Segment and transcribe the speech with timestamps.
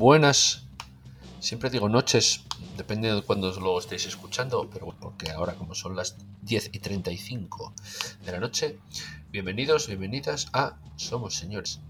[0.00, 0.64] buenas,
[1.40, 2.40] siempre digo noches,
[2.78, 7.74] depende de cuándo lo estéis escuchando, pero porque ahora como son las 10 y 35
[8.24, 8.78] de la noche,
[9.30, 11.80] bienvenidos, bienvenidas a Somos Señores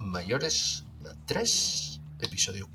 [0.00, 0.84] Mayores
[1.26, 2.68] 3, episodio.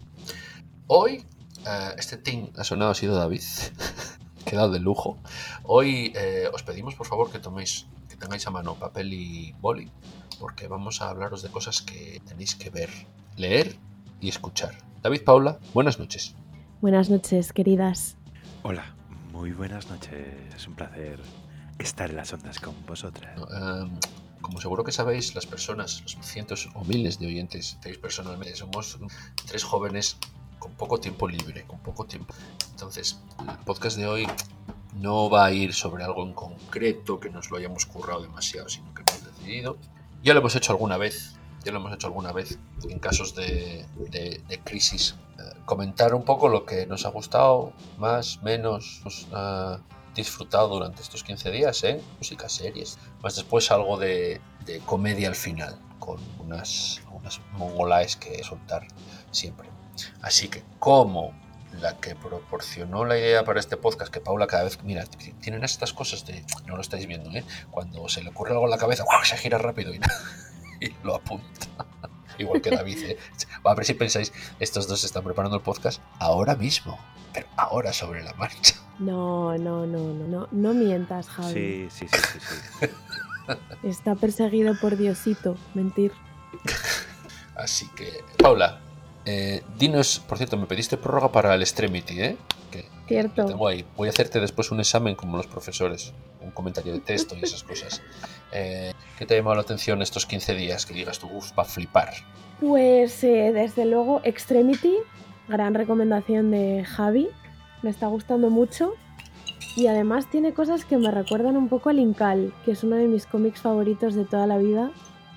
[0.88, 1.25] Hoy,
[1.68, 3.43] eh, este team ha sonado ha sido David,
[4.46, 5.18] quedado de lujo.
[5.63, 9.91] Hoy eh, os pedimos por favor que toméis, que tengáis a mano papel y boli,
[10.40, 12.90] porque vamos a hablaros de cosas que tenéis que ver,
[13.35, 13.77] leer
[14.20, 14.78] y escuchar.
[15.02, 16.36] David Paula, buenas noches.
[16.82, 18.18] Buenas noches, queridas.
[18.64, 18.96] Hola,
[19.32, 20.28] muy buenas noches.
[20.55, 21.20] Es un placer
[21.80, 23.40] estar en las ondas con vosotras.
[23.40, 24.00] Um,
[24.41, 28.98] como seguro que sabéis, las personas, los cientos o miles de oyentes, estáis personalmente, somos
[29.46, 30.18] tres jóvenes
[30.60, 32.34] con poco tiempo libre, con poco tiempo.
[32.72, 34.27] Entonces, el podcast de hoy
[34.96, 38.94] no va a ir sobre algo en concreto que nos lo hayamos currado demasiado, sino
[38.94, 39.77] que hemos decidido.
[40.24, 41.35] Ya lo hemos hecho alguna vez,
[41.66, 45.16] ya lo hemos hecho alguna vez en casos de, de, de crisis.
[45.40, 49.80] Eh, comentar un poco lo que nos ha gustado, más, menos, nos ha
[50.13, 51.99] disfrutado durante estos 15 días ¿eh?
[52.20, 52.99] música, series.
[53.22, 58.88] Más después algo de, de comedia al final, con unas, unas mongolaes que soltar
[59.32, 59.68] siempre.
[60.22, 61.34] Así que, como
[61.82, 65.03] la que proporcionó la idea para este podcast, que Paula cada vez, mira,
[65.41, 67.44] tienen estas cosas de, no lo estáis viendo, ¿eh?
[67.72, 69.25] cuando se le ocurre algo en la cabeza, ¡guau!
[69.25, 70.00] se gira rápido y,
[70.86, 71.68] y lo apunta.
[72.38, 72.97] Igual que David.
[73.03, 73.18] ¿eh?
[73.64, 77.00] A ver si pensáis, estos dos están preparando el podcast ahora mismo,
[77.34, 78.75] pero ahora sobre la marcha.
[79.00, 81.53] No, no, no, no, no, no mientas, Javi.
[81.53, 82.40] Sí, sí, sí, sí.
[82.80, 82.88] sí.
[83.84, 86.12] Está perseguido por Diosito, mentir.
[87.56, 88.81] Así que, Paula,
[89.25, 92.38] eh, dinos, por cierto, me pediste prórroga para el Extremity, ¿eh?
[93.07, 93.67] Cierto.
[93.67, 93.85] ahí.
[93.95, 97.63] Voy a hacerte después un examen como los profesores, un comentario de texto y esas
[97.63, 98.01] cosas.
[98.51, 100.85] Eh, ¿Qué te ha llamado la atención estos 15 días?
[100.85, 102.13] Que digas tú, uff, va a flipar.
[102.59, 104.95] Pues eh, desde luego Extremity,
[105.47, 107.29] gran recomendación de Javi,
[107.81, 108.94] me está gustando mucho.
[109.75, 113.07] Y además tiene cosas que me recuerdan un poco al Incal, que es uno de
[113.07, 114.91] mis cómics favoritos de toda la vida.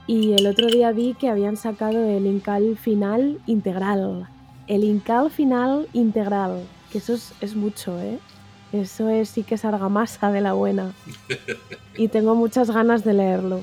[0.06, 4.28] Y el otro día vi que habían sacado el Incal final integral.
[4.68, 8.18] El Incal final integral, que eso es, es mucho, ¿eh?
[8.72, 10.92] Eso es, sí que es argamasa de la buena.
[11.96, 13.60] Y tengo muchas ganas de leerlo.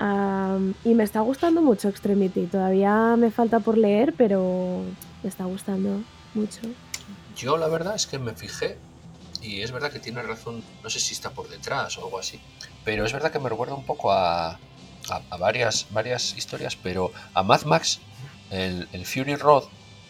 [0.00, 2.46] Um, y me está gustando mucho Extremity.
[2.46, 4.82] Todavía me falta por leer, pero
[5.22, 6.00] me está gustando
[6.34, 6.60] mucho.
[7.36, 8.78] Yo la verdad es que me fijé
[9.42, 12.38] y es verdad que tiene razón, no sé si está por detrás o algo así,
[12.84, 14.58] pero es verdad que me recuerda un poco a, a,
[15.30, 17.98] a varias, varias historias, pero a Mad Max,
[18.50, 19.64] el, el Fury Road,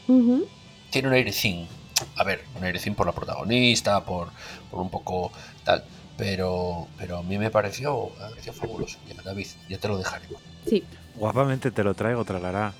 [0.08, 0.44] Uh -huh.
[0.90, 1.68] tiene un airecín.
[2.16, 4.28] A ver, un airecín por la protagonista, por,
[4.70, 5.32] por un poco
[5.64, 5.84] tal,
[6.16, 8.98] pero, pero a mí me pareció, me pareció fabuloso.
[9.08, 10.26] Ya, David, ya te lo dejaré.
[10.68, 10.84] Sí.
[11.16, 12.72] Guapamente te lo traigo, tralará.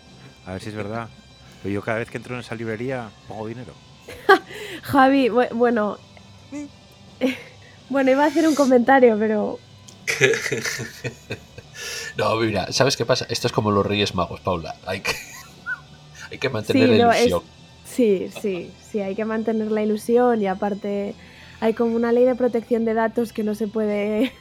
[0.46, 1.08] A ver si es verdad.
[1.62, 3.72] Pero yo cada vez que entro en esa librería pongo dinero.
[4.82, 5.98] Javi, bu- bueno.
[7.88, 9.58] Bueno, iba a hacer un comentario, pero
[12.16, 13.26] no, mira, ¿sabes qué pasa?
[13.28, 14.74] Esto es como los Reyes Magos, Paula.
[14.86, 15.12] Hay que,
[16.30, 17.61] hay que mantener Sí, la no, es- ilusión.
[17.94, 21.14] Sí, sí, sí, hay que mantener la ilusión y aparte
[21.60, 24.32] hay como una ley de protección de datos que no se puede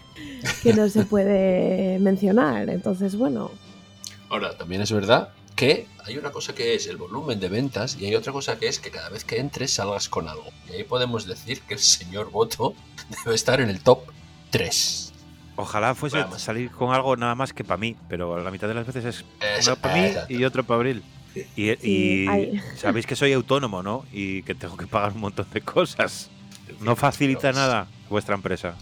[0.63, 2.69] que no se puede mencionar.
[2.69, 3.51] Entonces, bueno,
[4.31, 8.05] Ahora, también es verdad que hay una cosa que es el volumen de ventas y
[8.05, 10.45] hay otra cosa que es que cada vez que entres salgas con algo.
[10.69, 12.73] Y ahí podemos decir que el señor Boto
[13.25, 13.99] debe estar en el top
[14.51, 15.11] 3.
[15.57, 18.87] Ojalá fuese salir con algo nada más que para mí, pero la mitad de las
[18.87, 19.25] veces es
[19.59, 21.03] Eso, uno para mí y otro para Abril.
[21.35, 21.41] Y,
[21.75, 24.05] Sí, y hay- sabéis que soy autónomo, ¿no?
[24.11, 26.29] Y que tengo que pagar un montón de cosas.
[26.81, 28.75] No facilita nada vuestra empresa.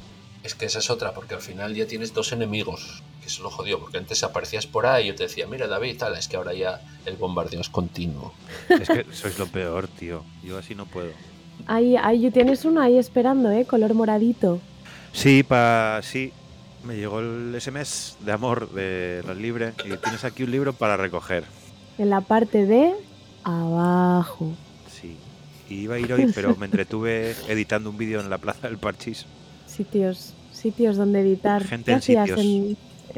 [0.43, 3.49] Es que esa es otra, porque al final ya tienes dos enemigos, que eso lo
[3.51, 6.37] jodió, porque antes aparecías por ahí y yo te decía, mira David, tal, es que
[6.37, 8.33] ahora ya el bombardeo es continuo.
[8.69, 10.23] Es que sois lo peor, tío.
[10.43, 11.11] Yo así no puedo.
[11.67, 13.65] ahí, ahí tienes uno ahí esperando, ¿eh?
[13.65, 14.61] Color moradito.
[15.11, 16.31] Sí, pa, sí.
[16.85, 20.95] Me llegó el SMS de amor de los libres y tienes aquí un libro para
[20.95, 21.43] recoger.
[21.99, 22.93] En la parte de
[23.43, 24.51] abajo.
[24.89, 25.15] Sí.
[25.69, 28.77] Y iba a ir hoy, pero me entretuve editando un vídeo en la plaza del
[28.79, 29.25] Parchís.
[29.67, 31.63] Sitios, sitios donde editar.
[31.63, 32.39] Gente ¿Qué en sitios.
[32.39, 32.77] en-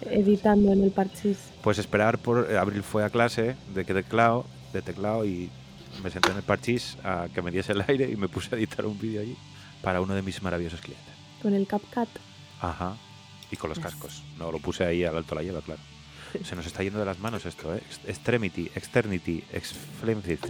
[0.10, 1.38] editando en el parchís?
[1.62, 2.54] Pues esperar por.
[2.58, 5.50] Abril fue a clase de teclado, de teclado y
[6.04, 8.58] me senté en el Parchís a que me diese el aire y me puse a
[8.58, 9.36] editar un vídeo allí
[9.82, 11.08] para uno de mis maravillosos clientes.
[11.42, 12.08] Con el CapCut.
[12.62, 12.96] Ajá.
[13.52, 13.86] Y con los Yes.
[13.88, 14.24] cascos.
[14.40, 15.82] No, lo puse ahí al alto la lleva, claro.
[16.44, 17.82] Se nos está yendo de las manos esto, ¿eh?
[17.86, 20.50] Ex- Extremity, Externity, Exflamethries.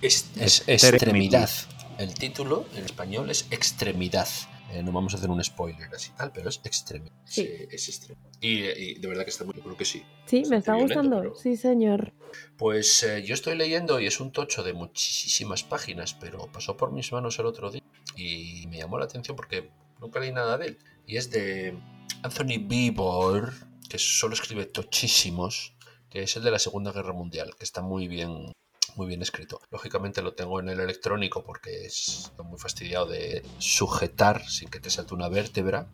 [0.00, 0.76] Es, es Extremity.
[0.94, 1.50] extremidad.
[1.98, 4.28] El título en español es extremidad.
[4.72, 7.06] Eh, no vamos a hacer un spoiler así tal, pero es extremo.
[7.24, 7.48] Sí.
[7.70, 8.20] es extremo.
[8.40, 10.02] Y, y de verdad que está muy, yo creo que sí.
[10.26, 11.20] Sí, me está violento, gustando.
[11.22, 12.12] pero- Sí, señor.
[12.56, 16.90] Pues eh, yo estoy leyendo y es un tocho de muchísimas páginas, pero pasó por
[16.92, 17.82] mis manos el otro día
[18.16, 19.70] y me llamó la atención porque
[20.00, 20.78] nunca leí nada de él.
[21.06, 21.78] Y es de
[22.22, 23.52] Anthony Beevor,
[23.94, 25.72] que solo escribe tochísimos,
[26.10, 28.52] que es el de la Segunda Guerra Mundial, que está muy bien
[28.96, 29.60] muy bien escrito.
[29.70, 34.90] Lógicamente lo tengo en el electrónico porque es muy fastidiado de sujetar sin que te
[34.90, 35.86] salte una vértebra.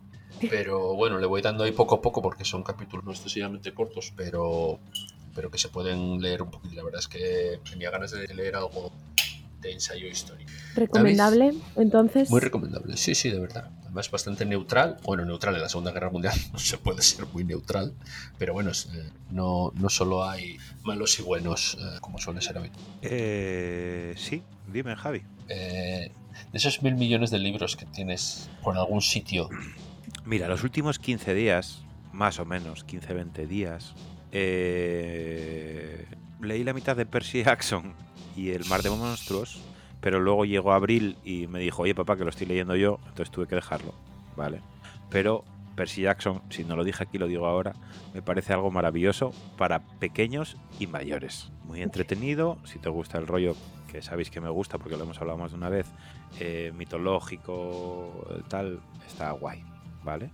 [0.49, 4.11] Pero bueno, le voy dando ahí poco a poco porque son capítulos no excesivamente cortos,
[4.17, 4.79] pero
[5.35, 6.73] pero que se pueden leer un poquito.
[6.73, 8.91] La verdad es que tenía ganas de leer algo
[9.61, 10.51] de ensayo histórico.
[10.75, 11.53] Recomendable.
[11.75, 13.69] Entonces, Muy recomendable, sí, sí, de verdad.
[13.83, 14.97] Además, bastante neutral.
[15.03, 17.93] Bueno, neutral en la Segunda Guerra Mundial no se puede ser muy neutral,
[18.37, 22.83] pero bueno, eh, no, no solo hay malos y buenos, eh, como suele ser habitual.
[23.01, 25.21] Eh, sí, dime, Javi.
[25.47, 26.11] Eh,
[26.51, 29.49] de esos mil millones de libros que tienes por algún sitio,
[30.25, 33.93] Mira, los últimos 15 días, más o menos, 15-20 días,
[34.31, 36.05] eh,
[36.41, 37.93] leí la mitad de Percy Jackson
[38.35, 39.61] y El Mar de Monstruos,
[39.99, 43.31] pero luego llegó abril y me dijo, oye papá, que lo estoy leyendo yo, entonces
[43.31, 43.93] tuve que dejarlo,
[44.35, 44.61] ¿vale?
[45.09, 45.43] Pero
[45.75, 47.73] Percy Jackson, si no lo dije aquí, lo digo ahora,
[48.13, 51.49] me parece algo maravilloso para pequeños y mayores.
[51.65, 53.55] Muy entretenido, si te gusta el rollo,
[53.91, 55.87] que sabéis que me gusta porque lo hemos hablado más de una vez,
[56.39, 59.63] eh, mitológico, tal, está guay,
[60.03, 60.29] ¿vale?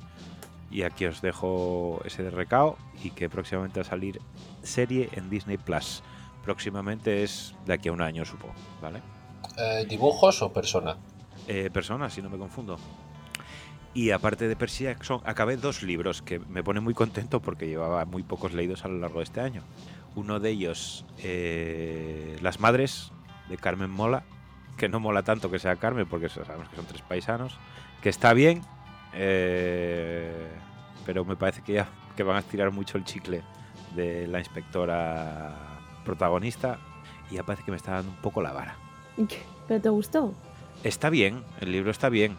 [0.69, 4.19] Y aquí os dejo ese de recao y que próximamente va a salir
[4.63, 6.03] serie en Disney Plus.
[6.47, 9.01] Próximamente es de aquí a un año, supongo, ¿vale?
[9.57, 10.95] eh, dibujos o persona.
[11.49, 12.79] eh, personas, si no me confundo.
[13.93, 18.05] Y aparte de Percy Jackson, acabé dos libros que me pone muy contento porque llevaba
[18.05, 19.61] muy pocos leídos a lo largo de este año.
[20.15, 23.11] Uno de ellos, eh, Las Madres,
[23.49, 24.23] de Carmen Mola,
[24.77, 27.57] que no mola tanto que sea Carmen porque sabemos que son tres paisanos,
[28.01, 28.61] que está bien,
[29.11, 30.47] eh,
[31.05, 33.41] pero me parece que ya que van a estirar mucho el chicle
[33.97, 35.76] de la inspectora
[36.07, 36.79] protagonista
[37.29, 38.77] y ya parece que me está dando un poco la vara.
[39.67, 40.33] ¿pero te gustó?
[40.83, 42.37] Está bien, el libro está bien,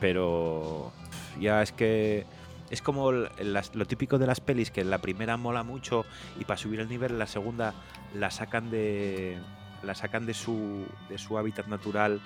[0.00, 0.92] pero
[1.40, 2.26] ya es que
[2.70, 6.04] es como lo típico de las pelis, que la primera mola mucho
[6.40, 7.74] y para subir el nivel en la segunda
[8.14, 9.38] la sacan de
[9.82, 12.20] la sacan de su de su hábitat natural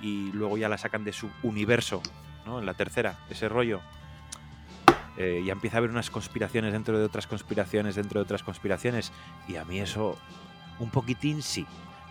[0.00, 2.02] y luego ya la sacan de su universo,
[2.44, 2.58] ¿no?
[2.58, 3.80] En la tercera, ese rollo.
[5.18, 9.12] Eh, ya empieza a haber unas conspiraciones dentro de otras conspiraciones dentro de otras conspiraciones
[9.46, 10.16] y a mí eso
[10.78, 11.66] un poquitín sí,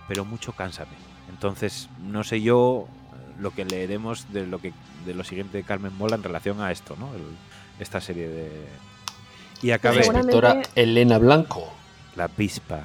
[0.08, 0.92] pero mucho cánsame.
[1.30, 4.72] Entonces, no sé yo eh, lo que leeremos de lo que
[5.06, 7.14] de lo siguiente de Carmen Mola en relación a esto, ¿no?
[7.16, 7.22] El-
[7.80, 8.50] esta serie de
[9.64, 11.74] y La acabé Seguramente- inspectora Elena Blanco.
[12.16, 12.82] la pispa,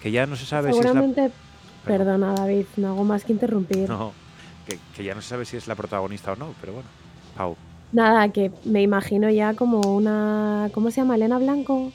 [0.00, 1.32] que ya no se sabe si es la Seguramente,
[1.84, 2.16] Perdón.
[2.18, 3.88] perdona David, no hago más que interrumpir.
[3.88, 4.12] no,
[4.68, 6.88] que, que ya no se sabe si es la protagonista o no, pero bueno.
[7.36, 7.56] Pau.
[7.92, 10.68] Nada, que me imagino ya como una...
[10.72, 11.14] ¿Cómo se llama?
[11.16, 11.92] Elena Blanco.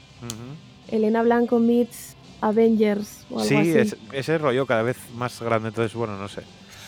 [0.89, 3.77] Elena Blanco meets Avengers o algo Sí, así.
[3.79, 6.41] es- ese rollo cada vez más grande, entonces bueno, no sé.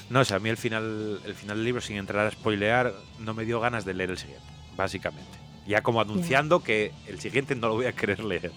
[0.09, 3.33] No sé, a mí el final, el final del libro, sin entrar a spoilear, no
[3.33, 4.45] me dio ganas de leer el siguiente,
[4.75, 5.37] básicamente.
[5.65, 8.51] Ya como anunciando que el siguiente no lo voy a querer leer.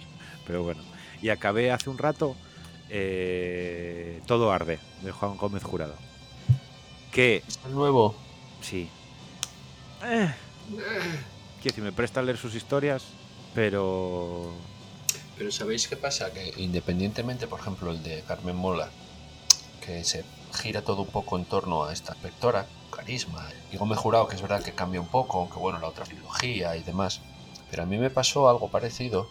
[0.47, 0.83] Pero bueno.
[1.23, 2.35] Y acabé hace un rato
[2.91, 5.95] eh, Todo Arde, de Juan Gómez Jurado.
[7.13, 8.15] Que, ¿Es el nuevo?
[8.61, 8.89] sí.
[10.05, 10.29] Eh,
[10.69, 13.05] quiero decir, me presta leer sus historias,
[13.55, 14.53] pero...
[15.39, 16.33] Pero ¿sabéis qué pasa?
[16.33, 18.91] Que independientemente, por ejemplo, el de Carmen Mola,
[19.85, 24.29] que se gira todo un poco en torno a esta inspectora, carisma, y Gómez Jurado,
[24.29, 27.21] que es verdad que cambia un poco, aunque bueno, la otra trilogía y demás.
[27.71, 29.29] Pero a mí me pasó algo parecido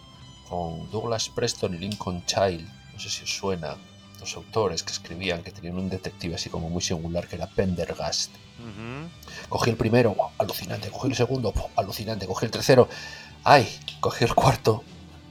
[0.48, 3.76] con Douglas Preston y Lincoln Child, no sé si os suena,
[4.20, 8.30] los autores que escribían que tenían un detective así como muy singular que era Pendergast.
[9.48, 10.90] Cogí el primero, alucinante.
[10.90, 12.26] Cogí el segundo, alucinante.
[12.26, 12.88] Cogí el tercero,
[13.44, 13.68] ¡ay!
[14.00, 14.82] Cogí el cuarto.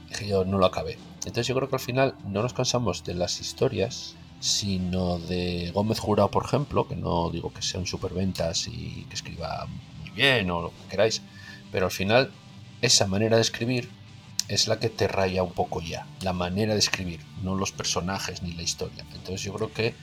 [0.08, 0.98] Dije yo, no lo acabé.
[1.18, 5.98] Entonces yo creo que al final no nos cansamos de las historias, sino de Gómez
[5.98, 9.66] Jurado, por ejemplo, que no digo que sea un superventas y que escriba
[10.00, 11.22] muy bien o lo que queráis,
[11.72, 12.30] pero al final
[12.80, 13.88] esa manera de escribir
[14.48, 18.42] es la que te raya un poco ya, la manera de escribir, no los personajes
[18.42, 19.04] ni la historia.
[19.12, 19.94] Entonces yo creo que eh,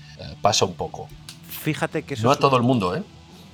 [0.42, 1.08] pasa un poco.
[1.48, 3.04] Fíjate que eso No a todo un- el mundo, ¿eh?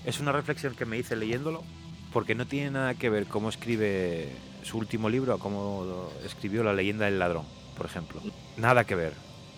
[0.06, 1.64] Es una reflexión que me hice leyéndolo,
[2.12, 4.30] porque no tiene nada que ver cómo escribe
[4.64, 7.46] su último libro a cómo escribió La leyenda del ladrón,
[7.78, 8.22] por ejemplo.
[8.58, 9.14] Nada que ver.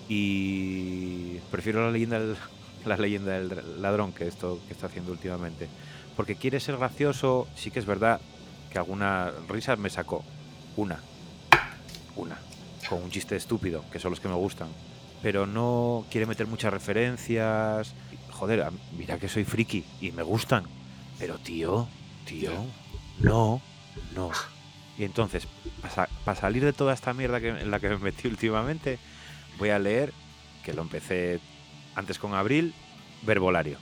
[0.09, 2.35] Y prefiero la leyenda del,
[2.85, 5.67] la leyenda del ladrón que esto que está haciendo últimamente.
[6.15, 8.19] Porque quiere ser gracioso, sí que es verdad
[8.71, 10.23] que alguna risa me sacó.
[10.75, 11.00] Una.
[12.15, 12.38] Una.
[12.89, 14.70] Con un chiste estúpido, que son los que me gustan.
[15.22, 17.94] Pero no quiere meter muchas referencias.
[18.32, 20.63] Joder, mira que soy friki y me gustan.
[21.20, 21.88] Pero tío,
[22.25, 22.51] tío,
[23.20, 23.62] no,
[24.15, 24.32] no.
[24.98, 25.48] Y entonces,
[26.25, 29.00] para salir de toda esta mierda que, en la que me metí últimamente,
[29.58, 30.13] voy a leer,
[30.63, 31.39] que lo empecé
[31.96, 32.74] antes con Abril,
[33.22, 33.77] Verbolario,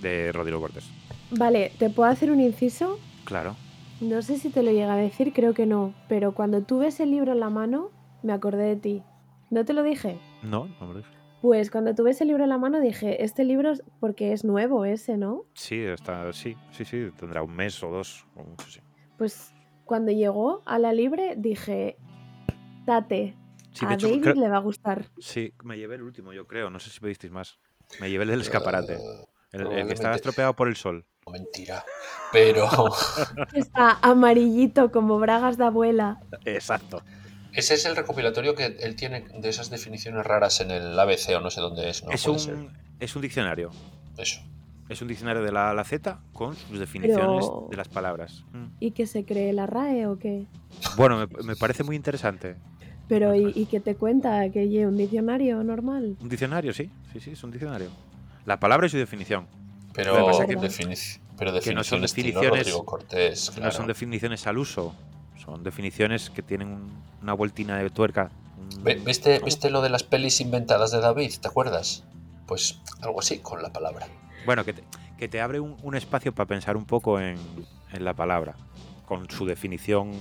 [0.00, 0.84] de Rodrigo Cortés.
[1.30, 2.98] Vale, ¿te puedo hacer un inciso?
[3.24, 3.56] Claro.
[4.04, 7.06] No sé si te lo llega a decir, creo que no, pero cuando tuve ese
[7.06, 7.90] libro en la mano,
[8.22, 9.02] me acordé de ti.
[9.48, 10.18] ¿No te lo dije?
[10.42, 11.10] No, no me lo dije.
[11.40, 14.84] Pues cuando tuve ese libro en la mano dije, este libro es porque es nuevo
[14.84, 15.46] ese, ¿no?
[15.54, 18.80] Sí, está, sí, sí, sí, tendrá un mes o dos, o mucho, sí.
[19.16, 19.54] Pues
[19.86, 21.96] cuando llegó a la libre dije,
[22.84, 23.34] date,
[23.80, 25.06] a David le va a gustar.
[25.18, 27.58] Sí, me llevé el último, yo creo, no sé si pedisteis más.
[28.00, 28.98] Me llevé el del escaparate,
[29.54, 31.06] el, el que estaba estropeado por el sol.
[31.30, 31.84] Mentira,
[32.32, 32.68] pero...
[33.54, 36.20] Está amarillito como bragas de abuela.
[36.44, 37.02] Exacto.
[37.52, 41.40] Ese es el recopilatorio que él tiene de esas definiciones raras en el ABC o
[41.40, 42.04] no sé dónde es.
[42.04, 42.10] ¿no?
[42.10, 43.70] Es, un, es un diccionario.
[44.18, 44.40] Eso.
[44.88, 48.44] Es un diccionario de la A a la Z con sus definiciones de las palabras.
[48.52, 48.66] Mm.
[48.80, 50.46] ¿Y que se cree la RAE o qué?
[50.96, 52.56] Bueno, me, parece muy interesante.
[53.08, 54.50] Pero, ¿y, qué te cuenta?
[54.50, 56.16] ¿Que lleve un diccionario normal?
[56.20, 56.90] Un diccionario, sí.
[57.12, 57.88] Sí, sí, es un diccionario.
[58.46, 59.46] La palabra y su definición.
[59.92, 61.20] Pero, definiciones
[61.64, 64.94] que no son definiciones, Cortés, no son definiciones al uso.
[65.44, 66.90] Son definiciones que tienen
[67.22, 68.30] una vueltina de tuerca.
[69.04, 71.32] ¿Viste, ¿Viste lo de las pelis inventadas de David?
[71.40, 72.04] ¿Te acuerdas?
[72.46, 74.06] Pues algo así con la palabra.
[74.46, 74.84] Bueno, que te,
[75.18, 77.38] que te abre un, espacio para pensar un poco en,
[77.92, 78.54] en, la palabra,
[79.06, 80.12] con su definición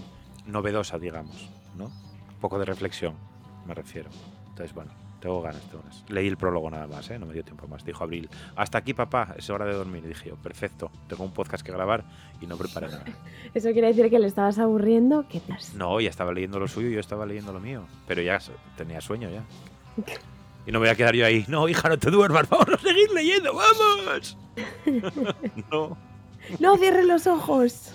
[0.45, 1.85] novedosa, digamos, ¿no?
[1.85, 3.15] Un poco de reflexión,
[3.65, 4.09] me refiero.
[4.49, 4.91] Entonces, bueno,
[5.23, 6.03] tengo ganas, tengo ganas.
[6.09, 7.17] Leí el prólogo nada más, ¿eh?
[7.17, 7.85] no me dio tiempo más.
[7.85, 10.03] Dijo Abril, hasta aquí papá, es hora de dormir.
[10.03, 12.03] Y dije yo, perfecto, tengo un podcast que grabar
[12.41, 13.05] y no preparé nada.
[13.53, 15.25] ¿Eso quiere decir que le estabas aburriendo?
[15.29, 15.71] ¿Qué pasa?
[15.77, 17.85] No, ya estaba leyendo lo suyo y yo estaba leyendo lo mío.
[18.05, 18.37] Pero ya
[18.75, 19.43] tenía sueño ya.
[20.65, 22.77] Y no me voy a quedar yo ahí, no, hija, no te duermas, vamos a
[22.77, 24.37] seguir leyendo, vamos.
[25.69, 25.97] no.
[26.57, 27.93] No cierres los ojos.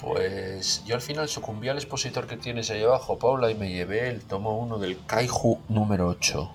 [0.00, 4.08] Pues yo al final sucumbí al expositor que tienes ahí abajo, Paula, y me llevé
[4.08, 6.50] el tomo 1 del Kaiju número 8.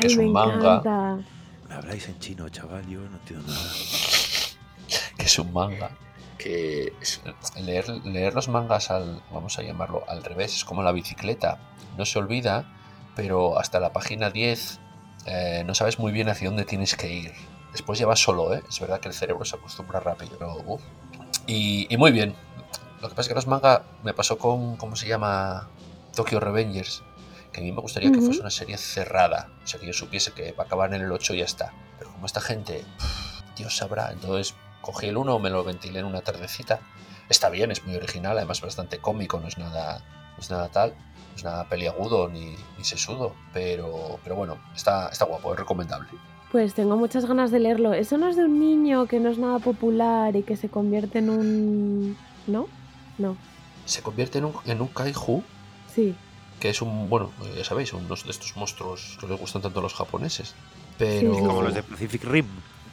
[0.00, 1.18] que es un manga.
[1.68, 3.70] Me habláis en chino, chaval, yo no entiendo nada.
[5.16, 5.90] que es un manga.
[6.36, 6.92] Que
[7.60, 11.58] leer, leer los mangas al, vamos a llamarlo, al revés, es como la bicicleta.
[11.96, 12.66] No se olvida,
[13.16, 14.80] pero hasta la página 10
[15.26, 17.32] eh, no sabes muy bien hacia dónde tienes que ir.
[17.72, 18.62] Después ya vas solo, ¿eh?
[18.68, 20.78] Es verdad que el cerebro se acostumbra rápido, pero...
[21.46, 22.34] Y, y muy bien,
[23.02, 25.68] lo que pasa es que los manga me pasó con, ¿cómo se llama?
[26.14, 27.02] Tokyo Revengers.
[27.52, 29.50] Que a mí me gustaría que fuese una serie cerrada.
[29.62, 31.74] O sea, que yo supiese que va a acabar en el 8 y ya está.
[31.98, 32.84] Pero como esta gente,
[33.56, 34.12] Dios sabrá.
[34.12, 36.80] Entonces cogí el 1, me lo ventilé en una tardecita.
[37.28, 39.98] Está bien, es muy original, además bastante cómico, no es nada,
[40.36, 40.94] no es nada tal.
[41.30, 43.34] No es nada peliagudo ni, ni sesudo.
[43.52, 46.08] Pero, pero bueno, está, está guapo, es recomendable.
[46.52, 47.94] Pues tengo muchas ganas de leerlo.
[47.94, 51.18] Eso no es de un niño que no es nada popular y que se convierte
[51.18, 52.16] en un...
[52.46, 52.68] ¿No?
[53.18, 53.36] No.
[53.84, 55.42] Se convierte en un, en un kaiju.
[55.94, 56.14] Sí.
[56.60, 59.82] Que es un, bueno, ya sabéis, uno de estos monstruos que les gustan tanto a
[59.82, 60.54] los japoneses.
[60.98, 61.32] Pero.
[61.32, 62.46] Como los de Pacific Rim.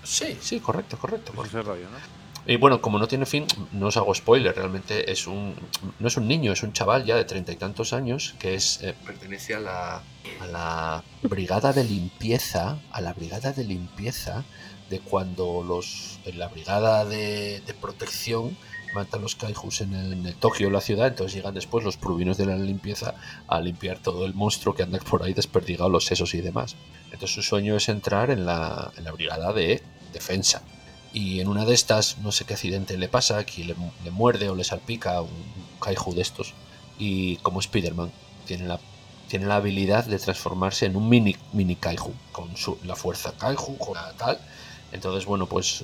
[0.03, 1.31] Sí, sí, correcto, correcto.
[1.33, 1.97] Por ese rollo, ¿no?
[2.45, 5.53] Y bueno, como no tiene fin, no os hago spoiler, realmente es un.
[5.99, 8.81] No es un niño, es un chaval ya de treinta y tantos años que es.
[8.81, 10.01] Eh, pertenece a la.
[10.41, 12.79] a la brigada de limpieza.
[12.91, 14.45] A la brigada de limpieza
[14.89, 16.19] de cuando los.
[16.25, 18.57] en la brigada de, de protección
[18.93, 22.55] matan los kaijus en el, Tokio, la ciudad, entonces llegan después los prubinos de la
[22.55, 23.15] limpieza
[23.47, 26.75] a limpiar todo el monstruo que anda por ahí desperdigado, los sesos y demás.
[27.05, 29.81] Entonces su sueño es entrar en la, en la brigada de
[30.13, 30.61] defensa.
[31.11, 33.75] Y en una de estas, no sé qué accidente le pasa, que le,
[34.11, 35.29] muerde o le salpica un
[35.81, 36.53] kaiju de estos.
[36.99, 38.11] Y como Spider-Man,
[38.45, 38.79] tiene la,
[39.27, 43.77] tiene la habilidad de transformarse en un mini, mini kaiju, con su, la fuerza kaiju,
[43.77, 44.39] con la tal.
[44.91, 45.83] Entonces, bueno, pues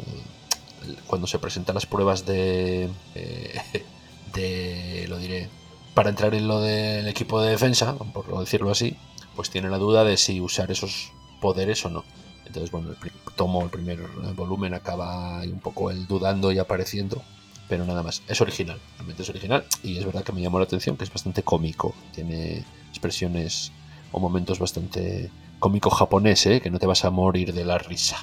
[1.08, 2.89] cuando se presentan las pruebas de,
[4.34, 5.50] de, lo diré,
[5.94, 8.98] para entrar en lo del equipo de defensa, por decirlo así,
[9.36, 11.12] pues tiene la duda de si usar esos
[11.42, 12.04] poderes o no.
[12.46, 14.00] Entonces, bueno, el tomo, el primer
[14.36, 17.22] volumen acaba un poco el dudando y apareciendo,
[17.68, 18.22] pero nada más.
[18.27, 21.12] Es original, realmente es original y es verdad que me llamó la atención que es
[21.12, 23.72] bastante cómico, tiene expresiones
[24.12, 26.62] o momentos bastante cómico japonés, ¿eh?
[26.62, 28.18] que no te vas a morir de la risa.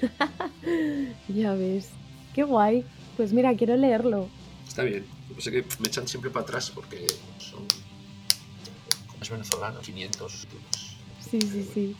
[1.28, 1.90] ya ves.
[2.34, 2.84] Qué guay.
[3.16, 4.28] Pues mira, quiero leerlo.
[4.66, 5.04] Está bien.
[5.28, 7.06] Lo que que me echan siempre para atrás porque
[7.38, 7.62] son.
[9.06, 10.46] Como es venezolano, 500.
[11.30, 11.96] Sí, sí, sí.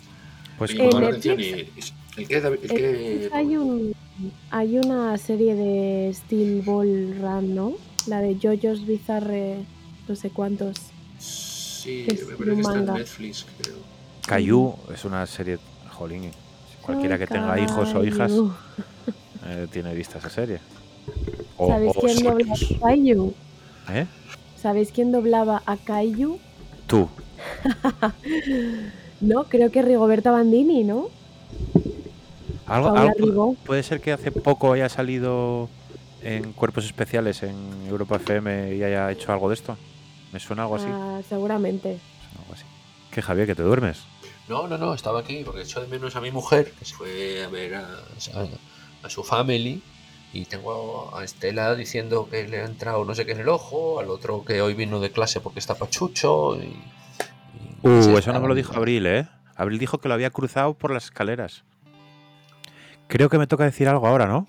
[0.58, 3.94] Pues en Netflix, ¿El qué, el qué, hay, un,
[4.50, 7.72] hay una serie de Steel Ball Run, ¿no?
[8.06, 9.64] La de JoJo's Bizarre,
[10.06, 10.76] no sé cuántos.
[11.18, 13.76] Sí, me parece que está en Netflix, creo.
[14.26, 15.58] Cayu es una serie,
[15.90, 16.30] jolín,
[16.82, 18.30] cualquiera que tenga hijos o hijas
[19.46, 20.60] eh, tiene vista esa serie.
[21.56, 23.34] O- ¿Sabéis o quién doblaba a Kaiju?
[23.90, 24.06] ¿Eh?
[24.56, 26.38] ¿Sabéis quién doblaba a Kaiju?
[26.86, 27.08] Tú.
[29.20, 31.06] No, creo que Rigoberta Bandini, ¿no?
[32.66, 35.68] Algo, algo- puede ser que hace poco haya salido
[36.22, 37.54] en Cuerpos Especiales en
[37.88, 39.76] Europa FM y haya hecho algo de esto.
[40.32, 40.86] Me suena algo así.
[40.88, 41.98] Ah, seguramente.
[42.40, 42.64] Algo así.
[43.12, 44.00] ¿Qué, Javier, que te duermes?
[44.48, 47.44] No, no, no, estaba aquí porque echo de menos a mi mujer, que se fue
[47.44, 47.80] a ver a,
[48.34, 48.46] a-
[49.02, 49.82] a su family.
[50.34, 54.00] Y tengo a Estela diciendo que le ha entrado no sé qué en el ojo,
[54.00, 56.56] al otro que hoy vino de clase porque está pachucho.
[56.56, 56.82] Y, y-
[57.84, 59.26] Uh, eso no me lo dijo Abril, ¿eh?
[59.56, 61.64] Abril dijo que lo había cruzado por las escaleras.
[63.08, 64.46] Creo que me toca decir algo ahora, ¿no?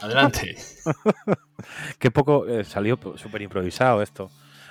[0.00, 0.56] Adelante.
[1.98, 4.30] Qué poco eh, salió súper improvisado esto.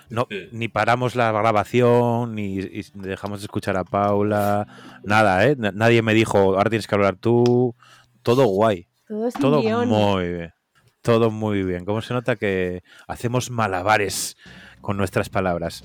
[0.10, 0.48] No, Sí.
[0.52, 4.68] ni paramos la grabación, ni, y dejamos de escuchar a Paula,
[5.04, 5.56] nada, ¿eh?
[5.58, 7.76] Na- Nadie me dijo, ahora tienes que hablar tú.
[8.24, 9.88] Todo guay, Todo sin todo guion.
[9.88, 10.54] muy bien.
[11.02, 11.86] Todo muy bien.
[11.86, 14.36] ¿Cómo se nota que hacemos malabares
[14.82, 15.84] con nuestras palabras?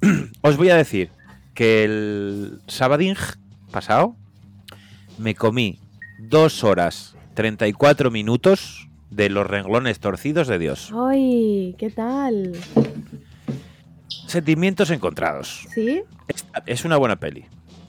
[0.42, 1.10] Os voy a decir
[1.54, 3.14] que el sabadín
[3.70, 4.16] pasado
[5.18, 5.78] me comí
[6.18, 10.92] dos horas 34 minutos de los renglones torcidos de Dios.
[11.08, 11.76] ¡Ay!
[11.78, 12.52] ¿Qué tal?
[14.26, 15.66] Sentimientos encontrados.
[15.72, 16.02] ¿Sí?
[16.26, 17.46] Es, es una buena peli.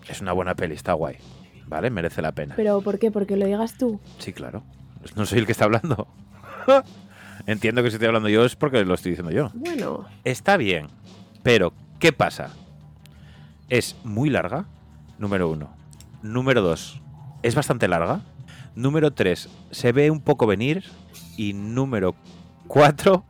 [0.07, 1.17] Es una buena peli, está guay.
[1.67, 1.89] ¿Vale?
[1.89, 2.55] Merece la pena.
[2.55, 3.11] ¿Pero por qué?
[3.11, 3.99] Porque lo digas tú.
[4.19, 4.63] Sí, claro.
[5.15, 6.07] No soy el que está hablando.
[7.47, 9.51] Entiendo que si estoy hablando yo es porque lo estoy diciendo yo.
[9.53, 10.87] Bueno, Está bien,
[11.43, 12.49] pero ¿qué pasa?
[13.69, 14.65] Es muy larga,
[15.19, 15.69] número uno.
[16.23, 17.01] Número dos,
[17.43, 18.21] es bastante larga.
[18.75, 20.83] Número tres, se ve un poco venir.
[21.37, 22.15] Y número
[22.67, 23.25] cuatro,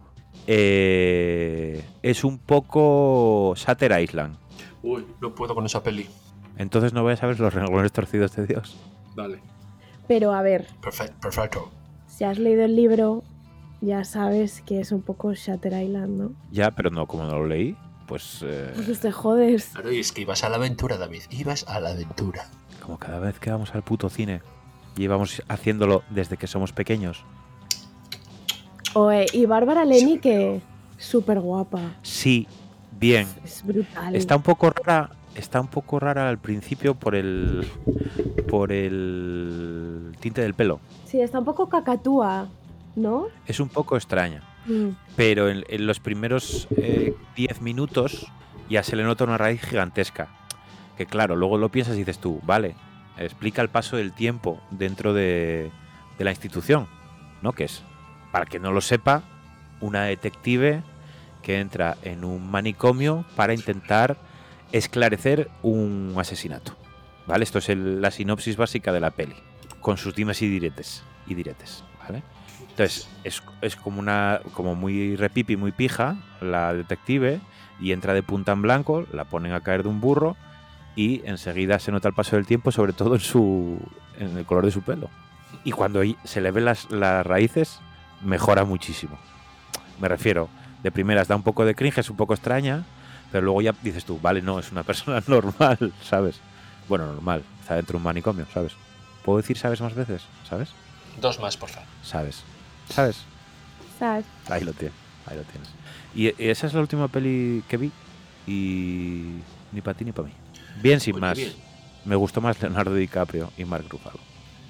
[0.47, 4.37] eh, es un poco Shatter Island.
[4.81, 6.07] Uy, no puedo con esa peli.
[6.57, 8.75] Entonces no voy a saber los renglones torcidos de Dios.
[9.15, 9.39] Dale.
[10.07, 11.15] pero a ver, Perfecto.
[11.21, 11.71] perfecto.
[12.07, 13.23] si has leído el libro,
[13.81, 16.31] ya sabes que es un poco Shatter Island, ¿no?
[16.51, 17.75] Ya, pero no, como no lo leí,
[18.07, 19.69] pues eh, Pues te jodes.
[19.73, 21.23] Claro, y es que ibas a la aventura, David.
[21.31, 22.45] Ibas a la aventura.
[22.81, 24.41] como cada vez que vamos al puto cine,
[24.95, 27.23] llevamos haciéndolo desde que somos pequeños.
[28.93, 30.61] O, eh, y Bárbara Leni, que
[30.97, 31.81] súper guapa.
[32.01, 32.47] Sí,
[32.97, 33.27] bien.
[33.43, 34.15] Es brutal.
[34.15, 37.67] Está un poco rara, está un poco rara al principio por el
[38.49, 40.79] por el tinte del pelo.
[41.05, 42.47] Sí, está un poco cacatúa,
[42.95, 43.27] ¿no?
[43.45, 44.89] Es un poco extraña, Mm.
[45.15, 46.67] pero en, en los primeros
[47.35, 48.25] 10 minutos
[48.69, 50.27] ya se le nota una raíz gigantesca.
[50.97, 52.75] Que claro, luego lo piensas y dices tú, vale,
[53.17, 55.69] explica el paso del tiempo dentro de,
[56.17, 56.87] de la institución,
[57.41, 57.51] ¿no?
[57.51, 57.83] Que es,
[58.31, 59.23] para que no lo sepa,
[59.81, 60.81] una detective
[61.43, 64.17] que entra en un manicomio para intentar
[64.77, 66.75] esclarecer un asesinato.
[67.27, 67.43] ¿Vale?
[67.43, 69.35] Esto es la sinopsis básica de la peli,
[69.81, 71.03] con sus dimes y diretes.
[71.25, 72.21] Y diretes ¿vale?
[72.69, 77.39] Entonces, es, es como una como muy repipi, muy pija, la detective,
[77.79, 80.35] y entra de punta en blanco, la ponen a caer de un burro,
[80.95, 83.79] y enseguida se nota el paso del tiempo, sobre todo en su
[84.19, 85.09] en el color de su pelo.
[85.63, 87.79] Y cuando se le ven las, las raíces,
[88.21, 89.17] mejora muchísimo.
[89.99, 90.49] Me refiero,
[90.83, 92.83] de primeras da un poco de cringe, es un poco extraña,
[93.35, 96.39] pero luego ya dices tú, vale, no, es una persona normal, ¿sabes?
[96.87, 98.71] Bueno, normal, está dentro de un manicomio, ¿sabes?
[99.25, 100.21] ¿Puedo decir sabes más veces?
[100.49, 100.69] ¿Sabes?
[101.19, 101.85] Dos más, por favor.
[102.01, 102.43] ¿Sabes?
[102.89, 103.17] ¿Sabes?
[103.99, 104.25] ¿Sabes?
[104.49, 104.95] Ahí lo tienes,
[105.25, 105.67] ahí lo tienes.
[106.15, 107.91] Y esa es la última peli que vi
[108.47, 109.33] y
[109.73, 110.33] ni para ti ni para mí.
[110.81, 111.37] Bien sin Oye, más.
[111.37, 111.51] bien.
[112.05, 114.19] Me gustó más Leonardo DiCaprio y Mark Ruffalo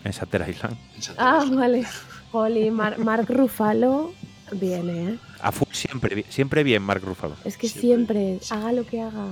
[0.03, 0.75] en Shatter Island.
[0.95, 1.85] En Ah, vale.
[2.31, 4.11] Jolly, Mar- Mark Ruffalo
[4.53, 5.19] viene, ¿eh?
[5.41, 7.35] A full, siempre, siempre bien Mark Ruffalo.
[7.45, 8.39] Es que Siempre.
[8.39, 9.27] siempre, haga lo que haga.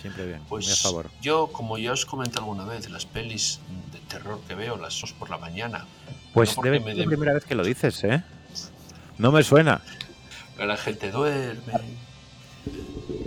[0.00, 1.10] Siempre bien, Pues muy a favor.
[1.20, 3.60] yo, como ya os comenté alguna vez, las pelis
[3.92, 5.86] de terror que veo las dos por la mañana.
[6.32, 8.22] Pues no debe ser la primera vez que lo dices, ¿eh?
[9.18, 9.82] No me suena.
[10.58, 11.72] La gente duerme.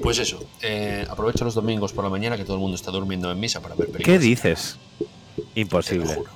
[0.01, 3.31] Pues eso, eh, aprovecho los domingos por la mañana que todo el mundo está durmiendo
[3.31, 4.05] en misa para ver películas.
[4.05, 4.77] ¿Qué dices?
[4.97, 5.03] Te
[5.43, 6.13] lo Imposible.
[6.15, 6.31] juro.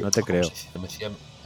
[0.00, 0.50] No te creo.
[0.80, 0.88] me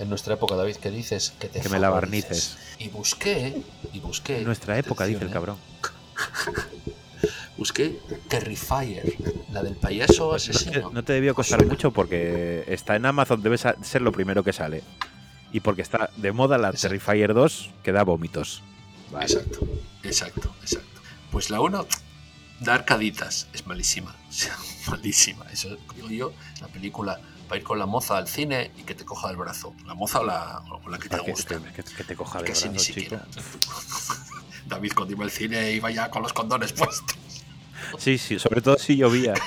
[0.01, 1.35] en nuestra época, David, ¿qué dices?
[1.39, 2.57] Que, te Que me la barnices.
[2.79, 4.39] Y busqué, y busqué.
[4.39, 5.57] En nuestra época, dice el cabrón.
[7.59, 9.15] Busqué Terrifier,
[9.53, 10.91] la del payaso Pues no, te, asesino.
[10.91, 14.83] no te debió costar mucho porque está en Amazon, debe ser lo primero que sale.
[15.53, 16.89] Y porque está de moda la Exacto.
[16.89, 18.63] Terrifier 2 que da vómitos.
[19.13, 19.27] Vale.
[19.27, 19.69] Exacto,
[20.03, 21.03] exacto, exacto.
[21.31, 21.87] Pues la 1
[22.61, 24.17] da arcaditas, es malísima,
[24.89, 25.45] malísima.
[25.53, 26.33] Eso digo yo,
[26.63, 29.75] la película para ir con la moza al cine y que te coja el brazo.
[29.85, 31.59] La moza o la, o la que te Para que, gusta.
[31.75, 33.01] que- que te coja de Que si brazo, ni chico.
[33.01, 33.27] siquiera.
[34.67, 37.17] David cuando iba al cine iba ya con los condones puestos.
[37.99, 39.35] Sí, sí, sobre todo si llovía.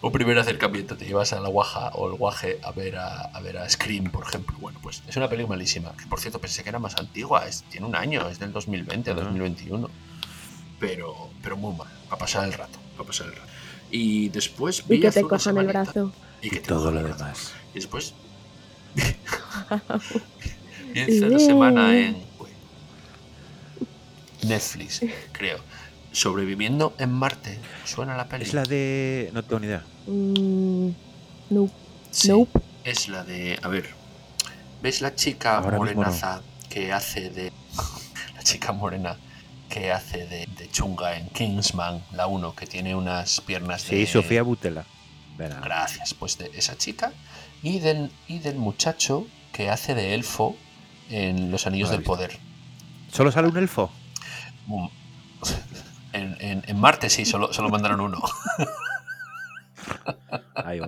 [0.00, 3.40] un primer acercamiento, te llevas a la guaja o el guaje a ver a, a
[3.42, 4.56] ver a Scream, por ejemplo.
[4.58, 7.62] Bueno, pues es una película malísima, que por cierto pensé que era más antigua, es,
[7.64, 9.90] tiene un año, es del 2020 o 2021.
[10.78, 13.49] Pero, pero muy mal, a pasar el rato, a pasar el rato.
[13.90, 16.12] Y después Y vi que hace te cojan el brazo.
[16.42, 17.52] Y que Y te todo lo demás.
[17.72, 18.14] Y después
[20.90, 22.16] hace una semana en
[24.42, 25.58] Netflix, creo.
[26.12, 27.58] Sobreviviendo en Marte.
[27.84, 28.44] ¿Suena la peli?
[28.44, 29.30] Es la de.
[29.32, 29.84] No tengo ni idea.
[30.06, 30.90] Mm,
[31.50, 31.70] no,
[32.10, 32.60] Sí, nope.
[32.84, 33.58] Es la de.
[33.62, 33.90] A ver.
[34.82, 37.52] ¿Ves la chica Ahora morenaza que hace de.
[38.34, 39.18] La chica morena
[39.70, 44.06] que hace de, de chunga en Kingsman, la 1, que tiene unas piernas Sí, de.
[44.06, 44.84] Sofía Butela.
[45.38, 45.60] Verá.
[45.60, 47.12] Gracias, pues de esa chica.
[47.62, 50.56] Y del, y del muchacho que hace de elfo
[51.08, 52.04] en Los Anillos No del.
[52.04, 52.38] Poder.
[53.10, 53.90] ¿Solo sale un elfo?
[54.66, 54.86] Mm.
[56.12, 58.20] En, en- en Marte sí, solo, solo mandaron uno.
[60.56, 60.80] Ay.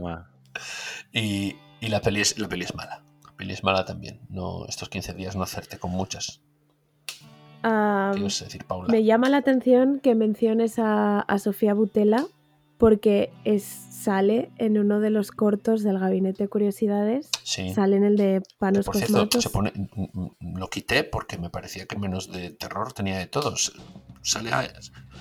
[1.12, 3.02] Y, y la, peli es, la peli es mala.
[3.24, 4.20] La peli es mala también.
[4.28, 6.40] No, estos 15 días no hacerte con muchas.
[7.62, 8.88] ¿Qué ibas a decir, Paula?
[8.90, 12.26] me llama la atención que menciones a, a Sofía Butela
[12.78, 17.28] porque es, sale en uno de los cortos del Gabinete de Curiosidades.
[17.44, 17.72] Sí.
[17.72, 19.42] Sale en el de Panos por cierto, Cosmatos.
[19.44, 23.26] se pone, mm, mm, lo quité porque me parecía que menos de terror tenía de
[23.26, 23.72] todos.
[24.22, 24.66] Sale ahí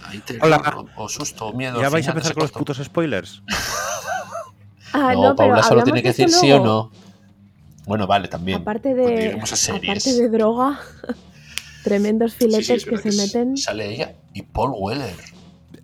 [0.06, 0.86] ahí terror Hola.
[0.95, 1.80] o, o susto o miedo.
[1.80, 3.43] ¿Ya vais a empezar con los putos spoilers?
[4.93, 6.91] Ah, no, no, pero Paula solo tiene que decir sí o no.
[7.86, 8.62] Bueno, vale, también.
[8.62, 10.06] Aparte de, diremos a series.
[10.06, 10.80] aparte de droga,
[11.84, 13.58] tremendos Sí, sí, filetes es que se meten.
[13.58, 15.15] Sale ella y Paul Weller.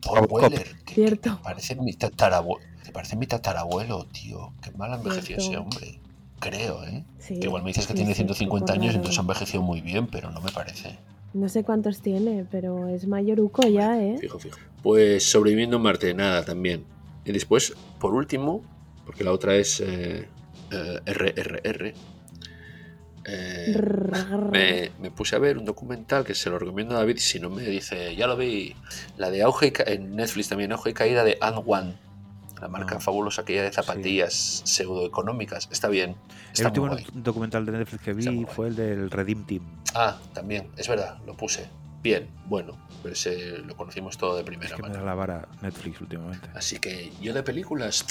[0.02, 0.28] Paul.
[0.30, 0.76] Weller.
[0.86, 1.40] Que, Cierto.
[1.44, 2.66] parece mi tatarabuelo.
[2.84, 4.54] Te parece mi tatarabuelo, tío.
[4.62, 5.64] Qué mal envejeció ese Cierto.
[5.64, 6.00] hombre.
[6.40, 7.04] Creo, ¿eh?
[7.20, 8.98] Sí, Que igual me dices que sí, tiene sí, 150 poco años, raro.
[8.98, 10.98] entonces ha envejecido muy bien, pero no me parece.
[11.34, 14.18] No sé cuántos tiene, pero es mayoruco ya, ¿eh?
[14.22, 14.58] Fijo, fijo.
[14.84, 16.86] Pues sobreviviendo en Marte, nada, también.
[17.26, 18.62] Y después, por último,
[19.06, 20.28] porque la otra es eh,
[20.72, 21.94] eh, RRR,
[23.28, 23.76] eh,
[24.52, 27.18] me, me puse a ver un documental que se lo recomiendo a David.
[27.18, 28.76] Si no me dice, ya lo vi,
[29.18, 31.96] la de Auge y Ca- en Netflix también, Auge y Caída de And One,
[32.62, 35.68] la marca Ah, fabulosa aquella de zapatillas pseudoeconómicas.
[35.72, 36.18] Está bien, El
[36.54, 37.06] está muy último guay.
[37.24, 39.63] documental de Netflix que vi fue el del Redeem Team.
[39.94, 41.68] Ah, también, es verdad, lo puse.
[42.02, 45.00] Bien, bueno, pero ese lo conocimos todo de Es primera que me mano.
[45.02, 46.48] da la vara Netflix últimamente.
[46.56, 48.06] Así que yo de películas,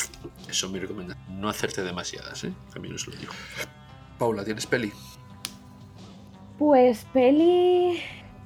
[0.48, 1.40] eso es mi recomendación.
[1.40, 2.52] No hacerte demasiadas, ¿eh?
[2.72, 3.32] También os lo digo.
[4.18, 4.92] Paula, ¿tienes peli?
[6.58, 7.98] Pues peli,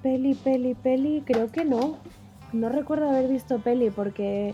[0.03, 1.99] peli, peli, peli, creo que no.
[2.53, 4.53] No recuerdo haber visto peli porque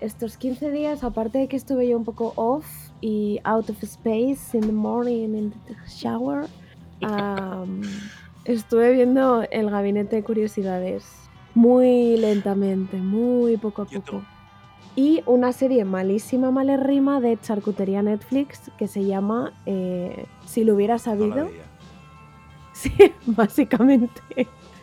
[0.00, 2.66] estos 15 días, aparte de que estuve yo un poco off
[3.00, 6.46] y out of space in the morning in the shower,
[8.44, 11.04] estuve viendo el gabinete de curiosidades
[11.54, 14.22] muy lentamente, muy poco a poco.
[14.96, 20.98] Y una serie malísima, malerrima de charcutería Netflix que se llama eh, Si lo hubiera
[20.98, 21.48] sabido.
[22.72, 22.92] Sí,
[23.26, 24.22] básicamente.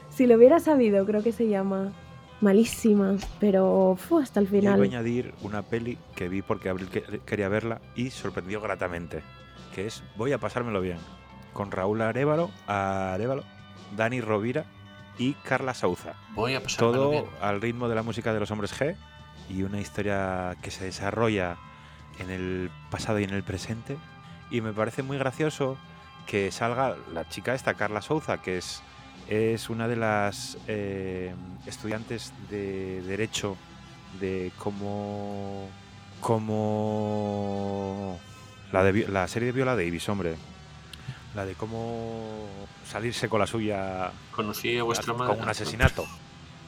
[0.09, 1.91] Si lo hubiera sabido, creo que se llama.
[2.41, 4.81] Malísima, pero fue hasta el Yo iba a final.
[4.99, 9.23] añadir una peli que vi porque Abril que- quería verla y sorprendió gratamente,
[9.73, 10.99] que es Voy a pasármelo bien,
[11.53, 13.43] con Raúl Arevalo, Arevalo
[13.95, 14.65] Dani Rovira
[15.17, 16.13] y Carla Souza.
[16.35, 17.25] Voy a pasármelo Todo bien.
[17.41, 18.95] al ritmo de la música de los hombres G
[19.49, 21.57] y una historia que se desarrolla
[22.19, 23.97] en el pasado y en el presente.
[24.49, 25.77] Y me parece muy gracioso
[26.25, 28.81] que salga la chica esta, Carla Souza, que es,
[29.27, 31.33] es una de las eh,
[31.65, 33.57] estudiantes de Derecho
[34.19, 35.69] de cómo.
[36.21, 38.19] como.
[38.71, 40.35] La, de, la serie de Viola Davis, hombre.
[41.35, 42.47] La de cómo
[42.85, 45.35] salirse con la suya Conocí a vuestra madre.
[45.35, 46.05] con un asesinato.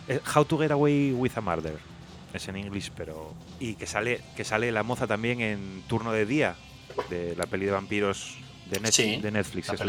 [0.07, 1.77] Eh, How to Get Away with a Murder.
[2.33, 3.33] Es en inglés, pero.
[3.59, 6.55] Y que sale, que sale la moza también en Turno de Día,
[7.09, 8.37] de la peli de vampiros
[8.69, 9.67] de, Net- Sí, de Netflix.
[9.67, 9.79] la es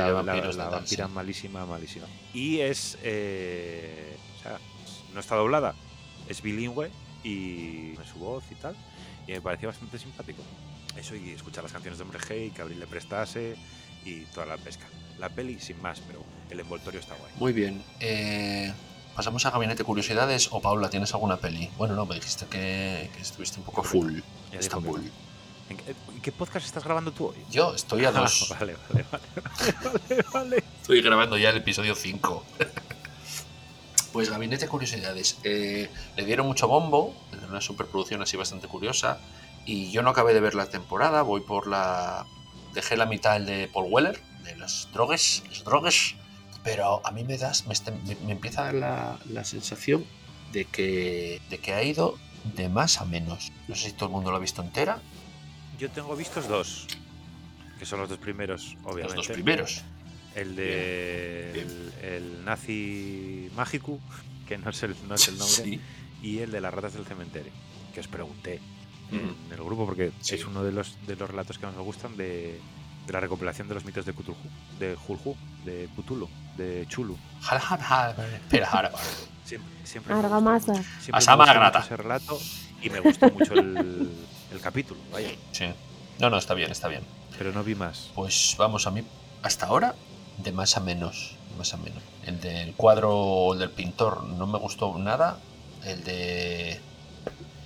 [0.56, 1.12] la, tal, vampira sí.
[1.12, 2.06] malísima, malísima.
[2.32, 2.96] Y es.
[3.02, 4.58] eh, o sea,
[5.12, 5.74] no está doblada,
[6.28, 6.90] es bilingüe
[7.24, 8.74] y su voz y tal.
[9.26, 10.42] Y me pareció bastante simpático.
[10.96, 13.54] Eso y escuchar las canciones de Hombre G y que Abril le prestase
[14.04, 14.86] y toda la pesca.
[15.18, 17.30] La peli sin más, pero el envoltorio está guay.
[17.38, 17.84] Muy bien.
[18.00, 18.72] eh,
[19.14, 20.48] Pasamos a Gabinete Curiosidades.
[20.52, 21.70] O Paula, ¿tienes alguna peli?
[21.76, 24.20] Bueno, no, me dijiste que, que estuviste un poco full.
[24.52, 25.10] Ya Estambul.
[25.68, 27.36] ¿En qué, en qué podcast estás grabando tú hoy?
[27.50, 28.48] Yo estoy a Ah, dos.
[28.58, 29.74] vale, vale, vale,
[30.08, 30.64] vale, vale.
[30.80, 32.44] Estoy grabando ya el episodio 5.
[34.12, 35.38] Pues Gabinete Curiosidades.
[35.44, 37.14] eh, le dieron mucho bombo,
[37.48, 39.18] una superproducción así bastante curiosa.
[39.66, 42.26] Y yo no acabé de ver la temporada, voy por la.
[42.74, 46.14] Dejé la mitad el de Paul Weller, de las drogues, las drogues.
[46.64, 47.74] Pero a mí me das, me,
[48.06, 50.04] me- me empieza a dar la, la sensación
[50.52, 52.18] de que, de que ha ido
[52.56, 53.50] de más a menos.
[53.68, 55.00] No sé si todo el mundo lo ha visto entera.
[55.78, 56.86] Yo tengo vistos dos,
[57.78, 59.16] que son los dos primeros, obviamente.
[59.16, 59.82] Los dos primeros.
[60.34, 63.98] El de Bien, el, el nazi mágico,
[64.46, 65.80] que no es el, no es el nombre, Sí.
[66.22, 67.52] y el de las ratas del cementerio,
[67.94, 68.60] que os pregunté
[69.10, 69.52] en Mm.
[69.52, 70.36] el grupo porque Sí.
[70.36, 72.60] es uno de los de los relatos que más me gustan de,
[73.08, 74.36] de la recopilación de los mitos de Cthulhu,
[74.78, 76.28] de Julhu, de Cthulhu,
[76.60, 77.16] de Chulu.
[79.44, 80.74] Siempre, siempre Argamasa.
[80.74, 81.80] siempre Asama grata.
[81.80, 82.38] ese relato
[82.82, 84.10] y me gustó mucho el,
[84.52, 85.64] el capítulo, vaya, Sí.
[86.18, 87.02] No, no, está bien, está bien.
[87.38, 88.10] pero no vi más.
[88.14, 89.02] Pues vamos a mí,
[89.42, 89.94] hasta ahora,
[90.38, 91.34] de más a menos.
[91.50, 92.02] de Más a menos.
[92.26, 95.38] El del cuadro del pintor no me gustó nada.
[95.84, 96.78] El de.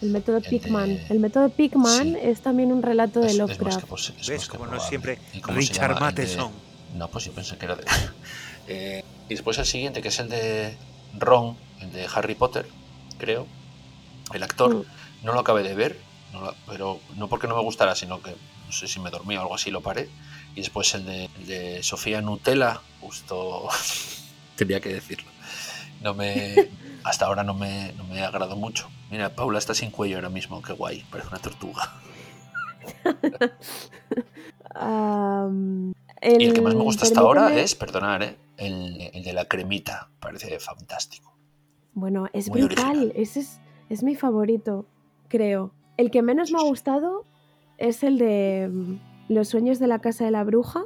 [0.01, 1.01] El método El de- Pickman.
[1.09, 2.17] El método Pickman Sí.
[2.23, 3.87] es también un relato de es, es más que, Lovecraft.
[3.89, 4.39] pos- es ¿Ves?
[4.43, 5.91] más que Como no siempre ¿Y cómo se Richard?
[6.09, 6.51] El de-.
[6.95, 7.85] No, pues sí pensé que era de.
[8.66, 10.77] Eh, y después el siguiente, que es el de
[11.18, 12.66] Ron, el de Harry Potter,
[13.18, 13.46] creo.
[14.33, 14.74] El actor.
[14.77, 14.85] Mm.
[15.24, 15.98] No lo acabé de ver,
[16.33, 19.37] no lo- pero no porque no me gustara, sino que no sé si me dormí
[19.37, 20.09] o algo así, lo paré.
[20.55, 23.68] Y después el de, el de Sofía Nutella, justo
[24.57, 25.31] tenía que decirlo.
[26.03, 26.68] No me,
[27.05, 28.88] hasta ahora no me, no me agradó mucho.
[29.11, 31.92] Mira, Paula está sin cuello ahora mismo, qué guay, parece una tortuga.
[36.40, 38.37] Y el que más me gusta hasta ahora es, perdonar, ¿eh?
[38.57, 41.37] El, el de la cremita, parece fantástico.
[41.95, 42.97] Bueno, es Muy brutal.
[42.99, 43.12] original.
[43.17, 44.87] Ese es, es mi favorito,
[45.29, 45.73] creo.
[45.97, 47.25] El que menos me ha gustado
[47.79, 48.95] es el de mm,
[49.33, 50.85] Los sueños de la casa de la bruja,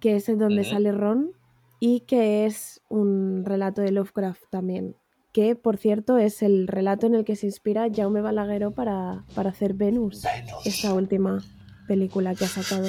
[0.00, 1.32] que es el donde sale Ron,
[1.80, 4.96] y que es un relato de Lovecraft también.
[5.32, 9.50] Que, por cierto, es el relato en el que se inspira Jaume Balagueró para, para
[9.50, 10.66] hacer Venus, Venus.
[10.66, 11.38] esta última
[11.86, 12.88] película que ha sacado.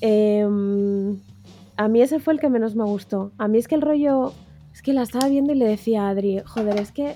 [0.00, 1.18] Em,
[1.76, 3.32] a mí ese fue el que menos me gustó.
[3.38, 4.32] A mí es que el rollo.
[4.72, 7.14] Es que la estaba viendo y le decía a Adri, joder, es que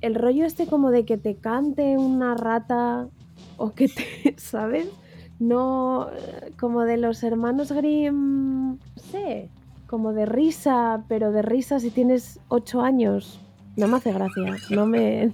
[0.00, 3.08] el rollo este como de que te cante una rata
[3.58, 4.88] o que te, ¿sabes?
[5.38, 6.08] No,
[6.58, 9.50] como de los hermanos Grimm, no sé,
[9.86, 13.40] como de risa, pero de risa si tienes ocho años.
[13.76, 15.32] No me hace gracia, no me,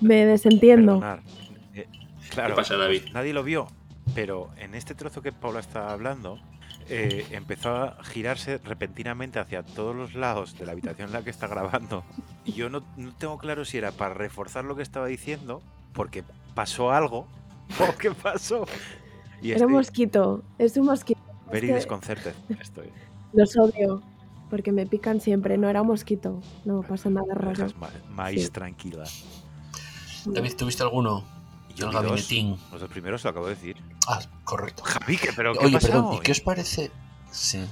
[0.00, 1.00] me desentiendo.
[1.74, 1.86] Eh,
[2.30, 3.02] claro, pasa, David?
[3.12, 3.68] nadie lo vio,
[4.14, 6.40] pero en este trozo que Paula está hablando,
[6.94, 11.30] eh, empezó a girarse repentinamente hacia todos los lados de la habitación en la que
[11.30, 12.04] está grabando.
[12.44, 15.62] Y yo no, no tengo claro si era para reforzar lo que estaba diciendo,
[15.94, 16.22] porque
[16.54, 17.26] pasó algo,
[17.80, 18.66] o qué pasó.
[19.40, 21.20] Y Era un mosquito, es un mosquito.
[21.46, 22.90] Es very que disconcerted estoy.
[23.32, 24.02] los odio,
[24.50, 25.58] porque me pican siempre.
[25.58, 27.66] No era un mosquito, no pasa nada raro.
[27.78, 28.50] ma- maíz Sí.
[28.50, 29.04] tranquila.
[30.26, 31.24] David, ¿tuviste alguno?
[31.74, 32.58] Y Yo el dos, gabinetín.
[32.70, 33.76] Los dos primeros lo acabo de decir.
[34.06, 34.82] Ah, correcto.
[34.84, 36.90] Javi, ¿qué- pero ¿qué Oye, perdón, ¿y qué os parece?
[37.30, 37.64] Sí,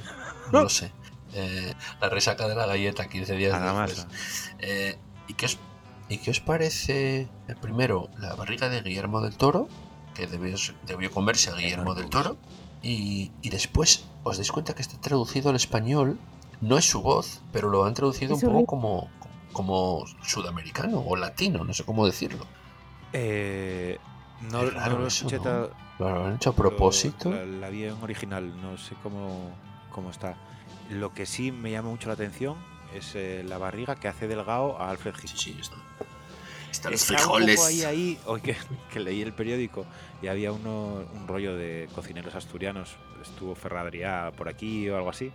[0.53, 0.91] no lo sé.
[1.35, 4.07] Eh, la resaca de la galleta 15 días Nada después.
[4.07, 4.53] más.
[4.59, 5.59] Eh, ¿y, qué os,
[6.09, 9.69] ¿Y qué os parece, el primero, la barriga de Guillermo del Toro?
[10.15, 12.37] Que debió, debió comerse a Guillermo del Toro.
[12.83, 16.19] Y, y después os dais cuenta que está traducido al español.
[16.63, 19.09] No es su voz, pero lo han traducido un poco como,
[19.53, 22.45] como sudamericano o latino, no sé cómo decirlo.
[23.13, 23.99] Eh,
[24.51, 25.43] no, raro no lo escuché ¿no?
[25.43, 25.69] ta-
[25.99, 27.31] Lo han hecho a propósito.
[27.31, 29.51] La, la vi en original, no sé cómo,
[29.91, 30.37] cómo está.
[30.91, 32.57] Lo que sí me llama mucho la atención
[32.95, 35.39] es eh, la barriga que hace delgado a Alfred Sí, Hitchcock.
[35.41, 35.77] sí, está.
[36.71, 37.65] Están los frijoles.
[37.67, 38.57] ahí, ahí, hoy que,
[38.93, 39.85] que leí el periódico
[40.23, 45.33] y había uno, un rollo de cocineros asturianos, estuvo Ferradriá por aquí o algo así,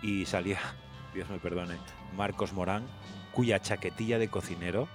[0.00, 0.58] y salía,
[1.14, 1.74] Dios me perdone,
[2.16, 2.86] Marcos Morán,
[3.32, 4.88] cuya chaquetilla de cocinero,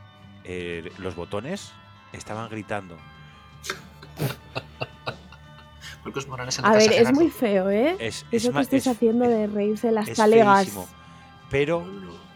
[0.46, 1.72] eh, los botones
[2.14, 2.98] estaban gritando.
[6.04, 7.96] Marcos Morales en A la ver, es muy feo, ¿eh?
[8.00, 10.60] Es, Eso que estáis es- haciendo es- de reírse de las es talegas.
[10.66, 10.88] feísimo,
[11.50, 11.86] pero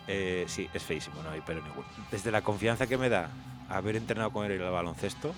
[0.08, 1.86] eh, sí, es feísimo, no hay pero ninguno.
[2.12, 3.30] Desde la confianza que me da
[3.70, 5.34] haber entrenado con él en el baloncesto,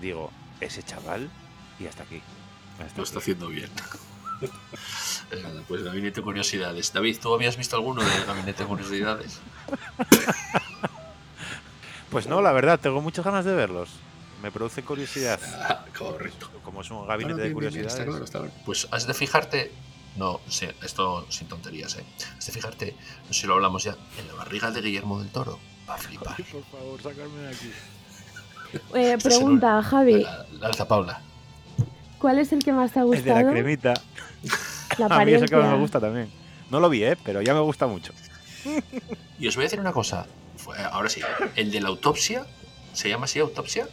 [0.00, 1.28] digo, ese chaval
[1.80, 2.22] y hasta aquí.
[2.84, 3.22] Hasta Lo está aquí.
[3.24, 3.70] haciendo bien.
[5.68, 6.92] Pues Gabinete de Curiosidades.
[6.92, 9.38] David, ¿tú habías visto alguno de Gabinete de Curiosidades?
[12.12, 13.88] Pues no, la verdad, tengo muchas ganas de verlos.
[14.42, 15.40] Me produce curiosidad.
[15.68, 16.48] Ah, correcto.
[16.62, 17.92] Como es un gabinete de curiosidades.
[17.92, 18.52] Está claro, está claro.
[18.64, 19.72] Pues has de fijarte,
[20.16, 22.04] no, sí, esto sin tonterías, ¿eh?
[22.38, 22.94] Has de fijarte,
[23.26, 25.58] no sé si lo hablamos ya, en la barriga de Guillermo del Toro.
[25.88, 26.34] Va a flipar.
[26.38, 27.70] Ay, por favor, sacarme de aquí.
[28.94, 31.20] Eh, Este es pregunta, Javi, La, la alza Paula.
[32.18, 33.50] ¿cuál es el que más te ha El de la gustado?
[33.52, 33.94] cremita.
[34.96, 36.30] La A mí es el que más me gusta también.
[36.70, 37.18] No lo vi, ¿eh?
[37.22, 38.14] Pero ya me gusta mucho.
[39.38, 40.24] Y os voy a decir una cosa.
[40.64, 41.20] Fue- ahora sí,
[41.56, 42.46] el de la autopsia,
[42.92, 43.88] ¿se llama así autopsia?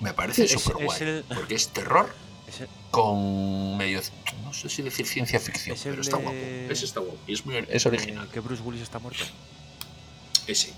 [0.00, 0.96] Me parece Sí, es- súper guay.
[0.96, 2.12] es el- Porque es terror
[2.48, 4.00] Es el- con medio.
[4.44, 6.38] No sé si decir ciencia ficción, Es pero está de- guapo.
[6.72, 7.18] Ese está guapo.
[7.26, 8.26] Y es, muy, es original.
[8.26, 9.24] eh, que Bruce Willis está muerto.
[10.46, 10.72] Ese.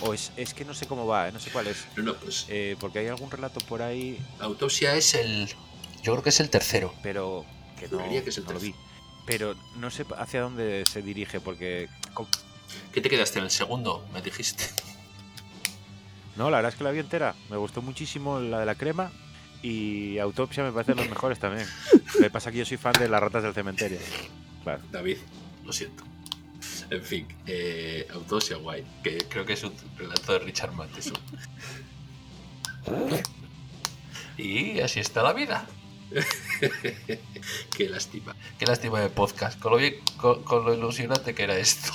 [0.00, 1.84] O es, es que no sé cómo va, no sé cuál es.
[1.96, 5.48] No, no, pues Eh, porque hay algún relato por ahí, Autopsia es el.
[6.02, 6.92] Yo creo que es el tercero.
[7.02, 7.44] pero
[7.78, 8.72] que no, que es el no lo vi.
[8.72, 8.92] tercero.
[9.26, 11.88] Pero no sé hacia dónde se dirige, porque...
[12.92, 14.06] ¿Qué te quedaste en el segundo?
[14.12, 14.64] Me dijiste.
[16.34, 17.34] No, la verdad es que la vi entera.
[17.50, 19.12] Me gustó muchísimo la de la crema
[19.62, 21.68] y Autopsia me parecen los mejores también.
[22.14, 23.98] Lo que pasa es que yo soy fan de las ratas del cementerio.
[24.64, 24.80] Vale.
[24.90, 25.18] David,
[25.62, 26.02] lo siento.
[26.88, 31.18] En fin, eh, Autopsia guay, que creo que es un relato de Richard Matheson.
[34.38, 35.66] Y así está la vida.
[37.76, 38.34] Qué lástima.
[38.58, 39.58] Qué lástima de podcast.
[39.60, 41.92] Con lo, bien- con, con lo ilusionante que era esto.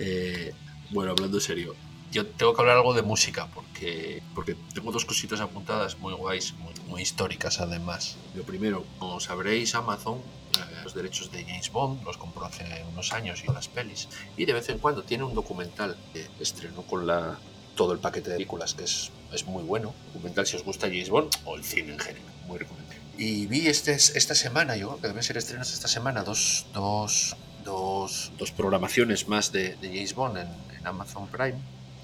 [0.00, 0.54] Eh,
[0.90, 1.74] bueno, hablando en serio.
[2.10, 6.54] Yo tengo que hablar algo de música porque, porque tengo dos cositas apuntadas muy guays,
[6.54, 8.16] muy, muy históricas además.
[8.34, 10.22] Lo primero, como sabréis, Amazon
[10.54, 14.08] eh, los derechos de James Bond los compró hace unos años y las pelis.
[14.36, 17.38] Y de vez en cuando tiene un documental que estrenó con la,
[17.76, 19.94] todo el paquete de películas que es, es muy bueno.
[20.14, 22.32] Documental si os gusta James Bond o el cine en general.
[22.46, 22.98] Muy recomendable.
[23.18, 27.36] Y vi este, esta semana, yo creo que deben ser estrenos esta semana, dos, dos,
[27.68, 31.58] dos, programaciones más de, James Bond en, Amazon Prime.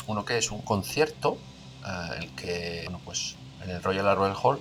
[0.07, 1.38] Uno que es un concierto,
[1.87, 4.61] eh, el que, bueno, pues en el Royal Albert Hall,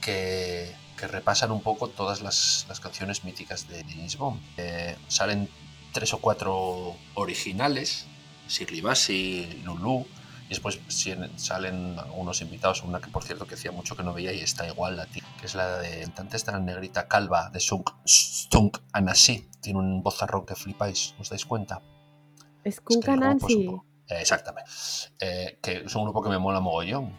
[0.00, 4.40] que, que repasan un poco todas las, las canciones míticas de James Bond.
[4.56, 5.48] Eh, salen
[5.92, 8.06] tres o cuatro originales,
[8.48, 10.06] Shirley Bassey, Lulu,
[10.46, 14.12] y después si- salen algunos invitados, una que por cierto que hacía mucho que no
[14.12, 17.60] veía y está igual la tía, que es la de cantante esta negrita calva de
[17.60, 19.48] Sunk, Stunk Anasi.
[19.60, 21.80] Tiene un vozarrón que flipáis, ¿os dais cuenta?
[22.70, 23.66] Skunk que el grupo es un Nancy.
[23.66, 24.70] poco- Eh, exactamente.
[25.18, 27.12] Eh, que es un grupo que me mola mogollón.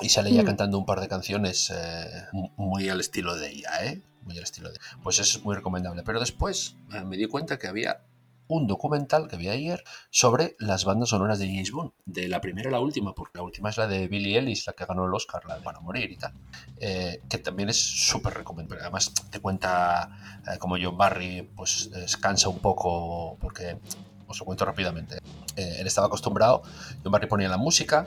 [0.00, 0.46] Y sale ya Mm.
[0.46, 4.00] cantando un par de canciones eh, mu- muy al estilo de ella, ¿eh?
[4.22, 6.04] Muy al estilo de Pues es muy recomendable.
[6.04, 8.02] Pero después eh, me di cuenta que había
[8.48, 11.92] un documental que vi ayer sobre las bandas sonoras de James Bond.
[12.06, 14.72] De la primera a la última, porque la última es la de Billie Ellis, la
[14.72, 16.32] que ganó el Oscar, la de Para Morir y tal.
[16.78, 18.82] Eh, que también es súper recomendable.
[18.82, 23.78] Además te cuenta eh, como John Barry pues descansa un poco porque
[24.26, 25.18] os lo cuento rápidamente.
[25.56, 26.62] Eh, él estaba acostumbrado,
[27.02, 28.06] John Barry ponía la música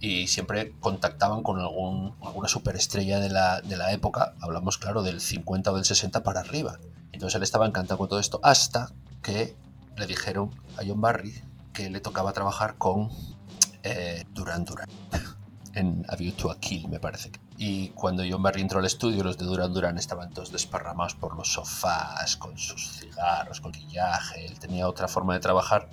[0.00, 5.20] y siempre contactaban con algún, alguna superestrella de la, de la época, hablamos claro del
[5.20, 6.78] 50 o del 60 para arriba.
[7.12, 8.90] Entonces él estaba encantado con todo esto hasta
[9.22, 9.56] que
[9.96, 13.10] le dijeron a John Barry que le tocaba trabajar con
[13.82, 14.88] eh, Duran Duran
[15.74, 17.30] en A View to a Kill, me parece.
[17.58, 21.36] Y cuando John Barry entró al estudio, los de Duran Duran estaban todos desparramados por
[21.36, 24.46] los sofás, con sus cigarros, con maquillaje.
[24.46, 25.88] Él tenía otra forma de trabajar.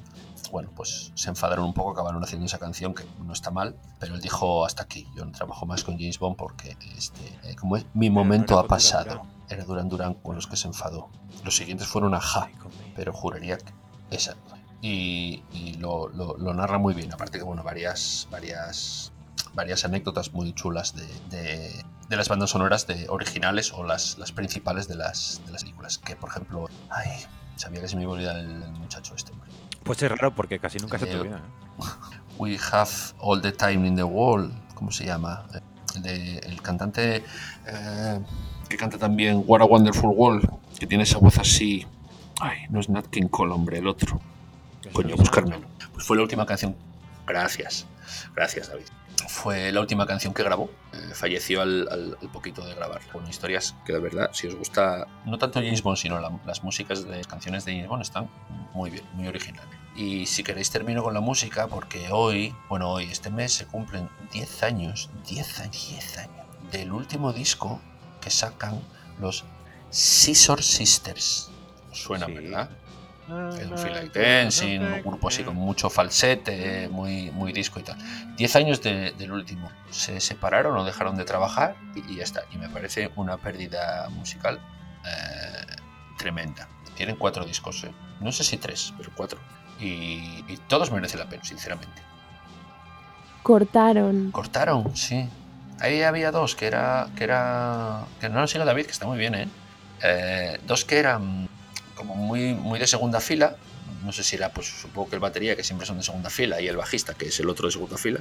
[0.52, 4.16] Bueno, pues se enfadaron un poco, acabaron haciendo esa canción que no está mal, pero
[4.16, 5.08] él dijo hasta aquí.
[5.16, 8.68] Yo no trabajo más con James Bond porque, este, eh, como es, mi momento ha
[8.68, 9.24] pasado.
[9.50, 11.10] Era Duran Duran con los que se enfadó.
[11.44, 12.50] Los siguientes fueron a Ja
[12.96, 13.74] pero juraría que
[14.14, 19.12] exacto y, y lo, lo- lo narra muy bien aparte que bueno varias varias
[19.54, 24.32] varias anécdotas muy chulas de, de- de las bandas sonoras de originales o las, las
[24.34, 27.10] principales de las, de las películas que por ejemplo ay
[27.56, 29.50] sabía que se me iba a olvidar el, el muchacho este hombre.
[29.84, 31.38] Pues es raro porque casi nunca se te Eh, olvida.
[31.38, 31.42] ¿eh?
[32.38, 35.46] We Have All the Time in the World ¿cómo se llama?
[35.96, 37.24] el, de- el cantante
[37.68, 38.20] eh,
[38.68, 41.86] que canta también What a Wonderful World que tiene esa voz así
[42.40, 44.20] ay no es Nat King Cole hombre el otro
[44.92, 45.66] Coño, buscármelo.
[45.94, 46.76] Pues fue la última canción.
[47.26, 47.86] Gracias.
[48.36, 48.84] Gracias, David.
[49.30, 50.70] Fue la última canción que grabó.
[50.92, 53.00] Eh, falleció al, al- al poquito de grabar.
[53.14, 56.64] Bueno, historias que de verdad, si os gusta, no tanto James Bond, sino la- las
[56.66, 58.30] músicas de canciones de James Bond están
[58.74, 59.70] muy bien, muy originales.
[59.96, 64.10] Y si queréis termino con la música porque hoy, bueno, hoy, este mes se cumplen
[64.34, 67.80] 10 años, 10 años, 10 años del último disco
[68.20, 68.82] que sacan
[69.22, 69.46] los
[69.92, 71.50] Scissor Sisters.
[71.94, 72.34] Suena, Sí.
[72.34, 72.70] ¿verdad?
[73.58, 77.98] El Feel Like Dancing, un grupo así con mucho falsete, muy, muy disco y tal.
[78.36, 79.72] Diez años de- del último.
[79.92, 82.44] Se separaron o dejaron de trabajar y, y ya está.
[82.52, 84.60] Y me parece una pérdida musical
[85.06, 85.66] eh,
[86.18, 86.68] tremenda.
[86.96, 87.92] Tienen cuatro discos, ¿eh?
[88.20, 89.40] no sé si tres, pero cuatro.
[89.80, 92.02] Y, y todos merecen la pena, sinceramente.
[93.42, 94.32] Cortaron.
[94.32, 95.28] Cortaron, sí.
[95.80, 97.08] Ahí había dos que era.
[97.16, 98.04] que era.
[98.20, 99.48] que no lo sigue David, que está muy bien, ¿eh?
[100.02, 101.50] Eh, dos que eran
[101.96, 103.56] como muy, muy de segunda fila.
[104.04, 106.60] No sé si era, pues supongo que el batería, que siempre son de segunda fila,
[106.62, 108.20] y el bajista, que es el otro de segunda fila,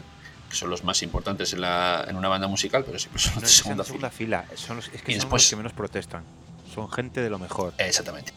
[0.49, 3.41] que son los más importantes en, la, en una banda musical, pero siempre son No
[3.41, 4.43] de segunda segunda fila.
[4.45, 6.23] fila, son los, es que Y son después- los que menos protestan.
[6.73, 7.75] Son gente de lo mejor.
[7.79, 8.33] Exactamente.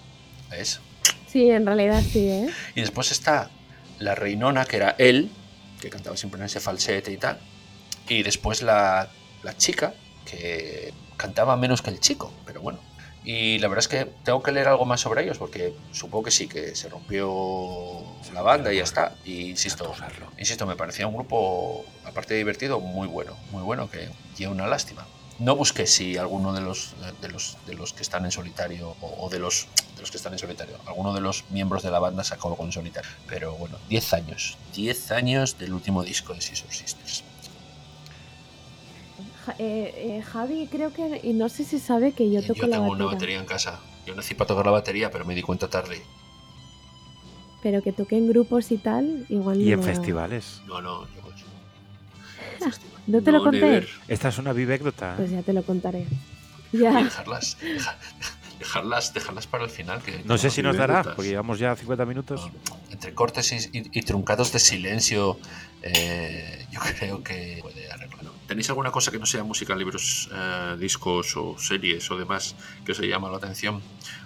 [0.49, 0.79] ¿Ves?
[1.27, 2.49] Sí, en realidad sí, ¿eh?
[2.75, 3.49] Y después está
[3.99, 5.29] la reinona, que era él,
[5.79, 7.39] que cantaba siempre en ese falsete y tal.
[8.09, 9.09] Y después la,
[9.43, 9.93] la chica,
[10.25, 12.33] que cantaba menos que el chico.
[13.26, 16.32] Y la verdad es que tengo que leer algo más sobre ellos porque supongo que
[16.32, 18.03] sí, que se rompió
[18.34, 19.15] la banda y ya está.
[19.26, 19.93] Y insisto,
[20.38, 24.67] insisto, me parecía un grupo, aparte de divertido, muy bueno, muy bueno, que lleva una
[24.67, 25.07] lástima.
[25.39, 29.28] No busqué si alguno de los, de los, de los que están en solitario o,
[29.30, 32.23] de, los, de los que están en solitario, alguno de los miembros de la banda
[32.23, 33.09] sacó algo en solitario.
[33.28, 37.23] Pero bueno, 10 años, 10 años del último disco de Scissor Sisters.
[39.59, 41.19] Eh, eh, Javi, creo que.
[41.23, 43.05] Y no sé si sabe que yo toco yo la tengo batería.
[43.05, 43.79] una batería en casa.
[44.05, 46.01] Yo nací para tocar la batería, pero me di cuenta tarde.
[47.63, 50.61] Pero que toque en grupos y tal, igual Y en no- festivales.
[50.67, 52.69] No, no, yo.
[53.07, 53.59] ¿No te lo conté?
[53.61, 53.87] never.
[54.07, 55.15] Esta es una vivécdota.
[55.17, 56.05] Pues ya te lo contaré.
[56.71, 56.91] Ya.
[57.03, 57.97] dejarlas, deja-
[58.59, 60.01] dejarlas, dejarlas para el final.
[60.01, 62.49] Que No sé si nos dará, porque llevamos ya 50 minutos.
[62.91, 65.39] Entre cortes y, y- y truncados de silencio,
[65.83, 68.31] eh, yo creo que puede arreglarlo.
[68.47, 72.91] ¿Tenéis alguna cosa que no sea música, libros, eh, discos o series o demás que
[72.91, 73.81] os haya llamado la atención?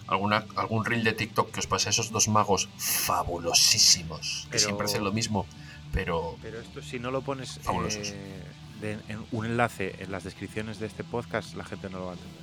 [0.07, 4.47] ¿Alguna, ¿Algún reel de TikTok que os pase esos dos magos fabulosísimos?
[4.51, 5.45] Que siempre hacen lo mismo,
[5.93, 8.09] pero Pero esto, si no lo pones Fabulosos.
[8.09, 8.43] eh,
[8.81, 12.11] de- en un enlace en las descripciones de este podcast, la gente no lo va
[12.11, 12.39] a entender.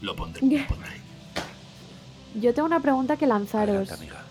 [0.00, 0.42] lo pondré.
[0.42, 1.00] Lo pondré.
[2.34, 3.90] Yo tengo una pregunta que lanzaros.
[3.90, 4.22] Adelante, amiga.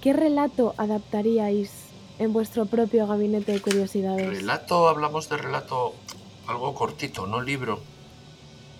[0.00, 1.70] ¿Qué relato adaptaríais
[2.18, 4.26] en vuestro propio gabinete de curiosidades?
[4.26, 5.94] Relato, hablamos de relato
[6.46, 7.80] algo cortito, no libro.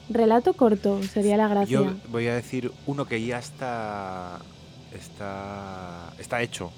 [0.09, 1.79] Relato corto sería la gracia.
[1.79, 4.39] Yo voy a decir uno que ya está,
[4.93, 6.73] está, está hecho,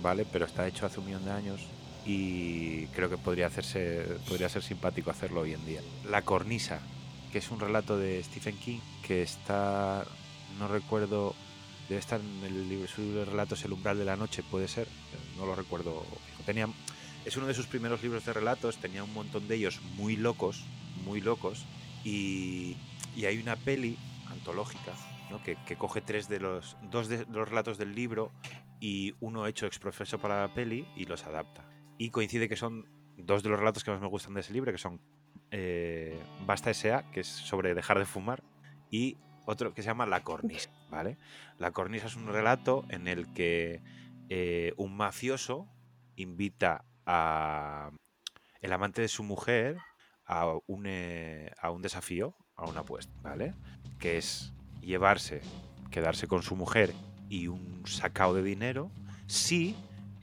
[0.00, 0.24] ¿vale?
[0.30, 1.60] Pero está hecho hace un millón de años
[2.06, 5.80] y creo que podría, hacerse, podría ser simpático hacerlo hoy en día.
[6.08, 6.78] La cornisa,
[7.32, 10.04] que es un relato de Stephen King que está,
[10.58, 11.34] no recuerdo,
[11.88, 14.86] debe estar en el libro, su de relatos El umbral de la noche, puede ser,
[15.36, 16.04] no lo recuerdo.
[16.44, 16.68] Tenía,
[17.24, 20.64] es uno de sus primeros libros de relatos, tenía un montón de ellos muy locos,
[21.04, 21.64] muy locos,
[22.04, 22.76] y,
[23.16, 23.98] hay una peli
[24.30, 24.92] antológica
[25.28, 25.42] ¿no?
[25.42, 28.30] que, que coge tres de los dos de los relatos del libro
[28.78, 31.68] y uno hecho exprofeso para la peli y los adapta.
[31.98, 32.86] Y coincide que son
[33.16, 35.00] dos de los relatos que más me gustan de ese libro, que son
[35.50, 38.42] eh, Basta S.A., que es sobre dejar de fumar,
[38.90, 39.16] y
[39.48, 41.16] otro que se llama La Cornisa, ¿vale?
[41.56, 43.82] La Cornisa es un relato en el que
[44.28, 45.66] eh, un mafioso
[46.16, 47.90] invita a
[48.60, 49.78] el amante de su mujer
[50.26, 53.54] a un, eh, a un desafío, a una apuesta, ¿vale?
[53.98, 55.40] Que es llevarse,
[55.90, 56.92] quedarse con su mujer
[57.30, 58.90] y un sacao de dinero
[59.26, 59.74] si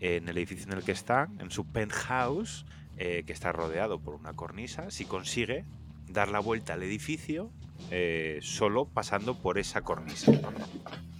[0.01, 2.67] en el edificio en el que está, en su penthouse,
[2.97, 5.65] eh, que está rodeado por una cornisa, si consigue
[6.07, 7.51] dar la vuelta al edificio
[7.91, 10.31] eh, solo pasando por esa cornisa.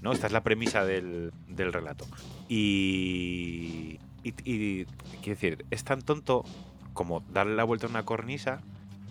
[0.02, 0.12] ¿no?
[0.12, 2.06] Esta es la premisa del, del relato.
[2.48, 4.86] Y, y, y,
[5.22, 6.44] quiero decir, es tan tonto
[6.94, 8.62] como darle la vuelta a una cornisa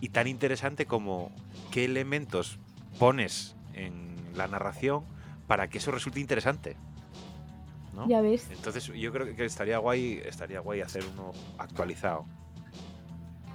[0.01, 1.31] y tan interesante como
[1.71, 2.59] qué elementos
[2.99, 5.05] pones en la narración
[5.47, 6.77] para que eso resulte interesante.
[7.95, 8.09] ¿no?
[8.09, 8.49] Ya ves.
[8.51, 12.27] Entonces yo creo que estaría guay, estaría guay hacer uno actualizado.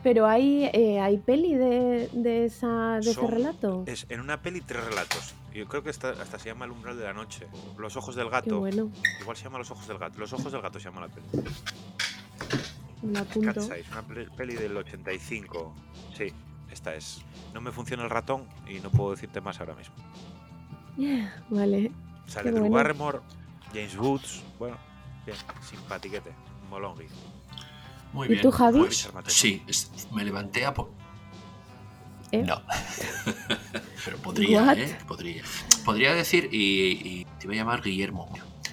[0.02, 3.84] Pero hay, eh, hay peli de, de, esa, de ese Son- relato.
[3.86, 5.34] Es en una peli tres relatos.
[5.54, 7.48] Yo creo que esta- hasta se llama El umbral de la noche.
[7.78, 8.60] Los ojos del gato.
[8.60, 8.90] bueno.
[9.20, 10.18] Igual se llama Los ojos del gato.
[10.18, 11.26] Los ojos del gato se llama la peli.
[13.18, 13.62] Apunto.
[13.62, 15.74] Size, una pel- peli del 85.
[16.18, 16.32] Sí,
[16.72, 17.22] esta es.
[17.54, 19.96] No me funciona el ratón y no puedo decirte más ahora mismo.
[21.50, 21.92] Vale.
[22.28, 22.76] Sale Drew bueno.
[22.76, 23.20] Barrymore,
[23.74, 24.44] James Woods.
[24.60, 24.78] Bueno,
[25.26, 26.32] bien, simpatiquete.
[26.70, 27.06] Molongi.
[28.14, 28.42] Muy ¿Y bien.
[28.42, 28.80] tú, Javi?
[28.80, 30.74] pues, sí, es- me levanté a...
[30.74, 30.90] po-
[32.32, 32.44] ¿Eh?
[32.44, 32.62] No.
[34.06, 34.78] Pero podría, What?
[34.78, 34.98] ¿eh?
[35.08, 35.44] Podría.
[35.86, 38.30] Podría decir, y, y te iba a llamar Guillermo,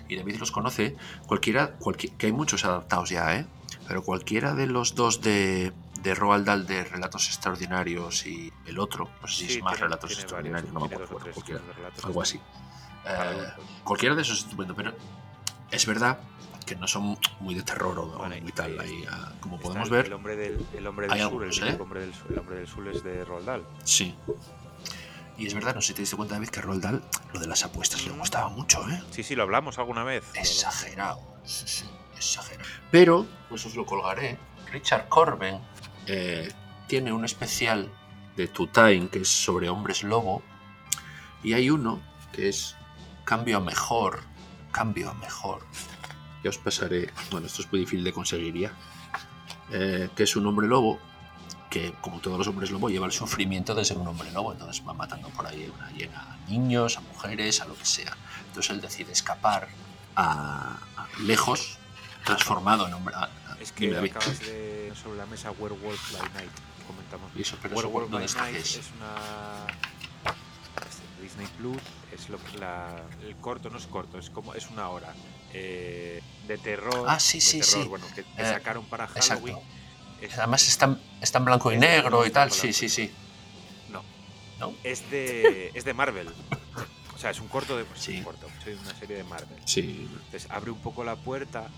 [0.09, 3.47] y David los conoce, cualquiera, cualqui- que hay muchos adaptados ya, ¿eh?
[3.89, 5.73] Pero cualquiera de los dos de,
[6.03, 9.73] de Roald Dahl de Relatos Extraordinarios y el otro, no sé si Sí, es más
[9.75, 11.61] tiene- Relatos tiene Extraordinarios, varios, no me acuerdo, cualquiera,
[12.05, 12.39] algo así.
[13.07, 13.47] Eh,
[13.85, 14.93] cualquiera de esos es estupendo, pero
[15.71, 16.19] es verdad
[16.67, 18.07] que no son muy de terror o
[18.43, 18.75] muy tal.
[18.75, 21.59] y- ahí, ah, como podemos el, ver, El hombre del, el hombre del sur, algunos,
[21.63, 21.79] ¿eh?
[21.81, 23.67] hombre del sur, el hombre del sur es de Roald Dahl.
[23.85, 24.15] Sí.
[25.39, 27.03] Y es verdad, no sé si te diste cuenta, David, que a Roald Dahl
[27.33, 29.03] lo de las apuestas le gustaba mucho, ¿eh?
[29.11, 30.25] Sí, sí, lo hablamos alguna vez.
[30.35, 31.21] Exagerado.
[31.45, 31.85] Sí, sí,
[32.17, 32.69] exagerado.
[32.91, 34.39] Pero, pues os lo colgaré.
[34.73, 35.61] Richard Corben
[36.07, 36.53] eh,
[36.89, 37.93] tiene un especial
[38.37, 40.43] de Two Time que es sobre hombres lobo.
[41.45, 42.03] Y hay uno
[42.33, 42.75] que es
[43.25, 44.21] Cambio a mejor.
[44.73, 45.61] Cambio a mejor.
[46.47, 47.13] Ya os pasaré.
[47.33, 48.73] Bueno, esto es muy difícil de conseguir ya.
[49.73, 51.01] Eh, que es un hombre lobo
[51.69, 54.53] que, como todos los hombres lobo, lleva el sufrimiento de ser un hombre lobo.
[54.53, 58.17] Entonces va matando por ahí una llena a niños, a mujeres, a lo que sea.
[58.47, 59.67] Entonces él decide escapar
[60.15, 61.79] a, a lejos,
[62.25, 63.17] transformado en hombre.
[63.17, 66.51] a- a- Es que acabas de sobre la mesa Werewolf by Night.
[66.87, 67.33] Comentamos.
[67.37, 68.35] Eso, pero Werewolf ¿dónde by?
[68.37, 68.77] Night ¿Qué es?
[68.77, 69.67] es una.
[71.21, 71.83] Disney Plus.
[72.13, 75.13] Es lo que la, el corto, no es corto, es como es una hora
[75.53, 77.05] eh, de terror.
[77.09, 77.89] Ah, sí, sí, terror, sí.
[77.89, 79.07] Bueno, que, que Eh, sacaron para.
[79.09, 79.57] Halloween.
[80.21, 82.51] Es- Además está, está en blanco y Es- negro y tal.
[82.53, 83.11] Sí, sí, sí.
[83.91, 84.03] No.
[84.59, 84.75] ¿No?
[84.83, 86.29] Es de, es de Marvel.
[87.15, 87.85] O sea, es un corto de.
[87.85, 88.19] pues, Sí.
[88.19, 89.59] un corto, soy una serie de Marvel.
[89.65, 90.09] Sí.
[90.25, 91.69] Entonces abre un poco la puerta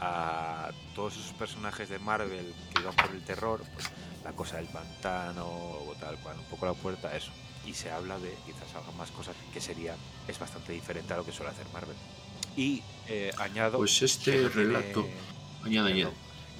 [0.00, 3.86] a todos esos personajes de Marvel que iban por el terror, pues
[4.24, 7.32] la cosa del pantano o tal cual, un poco la puerta a eso.
[7.66, 9.96] Y se habla de quizás hagan más cosas que sería,
[10.28, 11.96] es bastante diferente a lo que suele hacer Marvel.
[12.58, 15.08] Y eh, añado Pues que este no tiene- relato.
[15.64, 16.10] Añade, añade.
[16.12, 16.14] perdón,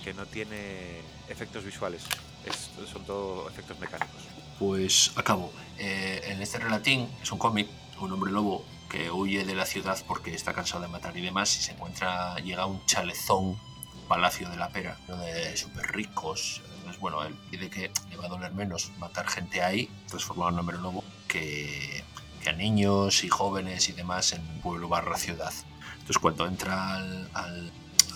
[0.05, 2.03] que no tiene efectos visuales,
[2.47, 4.23] es- son todo efectos mecánicos.
[4.61, 5.53] Pues acabo.
[5.77, 7.69] Eh, en este relatín es un cómic,
[8.01, 11.55] un hombre lobo que huye de la ciudad porque está cansado de matar y demás
[11.59, 13.59] y se encuentra, llega a un chalezón,
[14.09, 15.17] Palacio de la Pera, ¿no?
[15.19, 16.63] de súper ricos.
[16.79, 20.53] Entonces, bueno, él pide que le va a doler menos matar gente ahí, transformar a
[20.53, 22.03] un hombre lobo, que,
[22.43, 25.53] que a niños y jóvenes y demás en pueblo barra ciudad.
[26.09, 27.71] Entonces cuando entra al, al-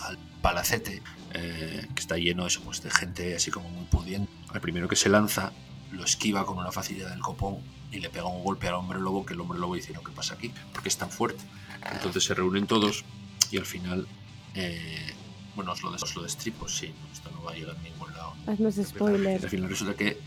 [0.04, 1.02] al palacete,
[1.34, 4.96] eh, que está lleno eso, pues, de gente así como muy pudiente, el primero que
[4.96, 5.52] se lanza
[5.90, 7.58] lo esquiva con una facilidad del copón
[7.90, 10.10] y le pega un golpe al hombre lobo que el hombre lobo dice, no, ¿qué
[10.10, 10.50] pasa aquí?
[10.72, 11.44] Porque es tan fuerte.
[11.92, 13.04] Entonces se reúnen todos
[13.50, 14.08] y al final,
[14.54, 15.12] eh,
[15.54, 18.32] bueno, os lo, os lo destripo, sí, esto no va a llegar a ningún lado.
[18.46, 19.42] Haznos spoiler.
[19.44, 20.18] Al final resulta que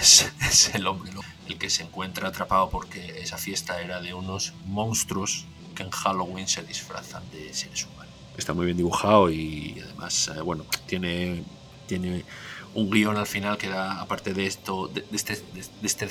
[0.00, 4.14] es, es el hombre lobo el que se encuentra atrapado porque esa fiesta era de
[4.14, 5.46] unos monstruos
[5.78, 8.12] que en Halloween se disfrazan de seres humanos.
[8.36, 11.42] Está muy bien dibujado y además, eh, bueno, tiene,
[11.86, 12.24] tiene
[12.74, 16.06] un guion al final que da, aparte de esto, de, de este, de, de este,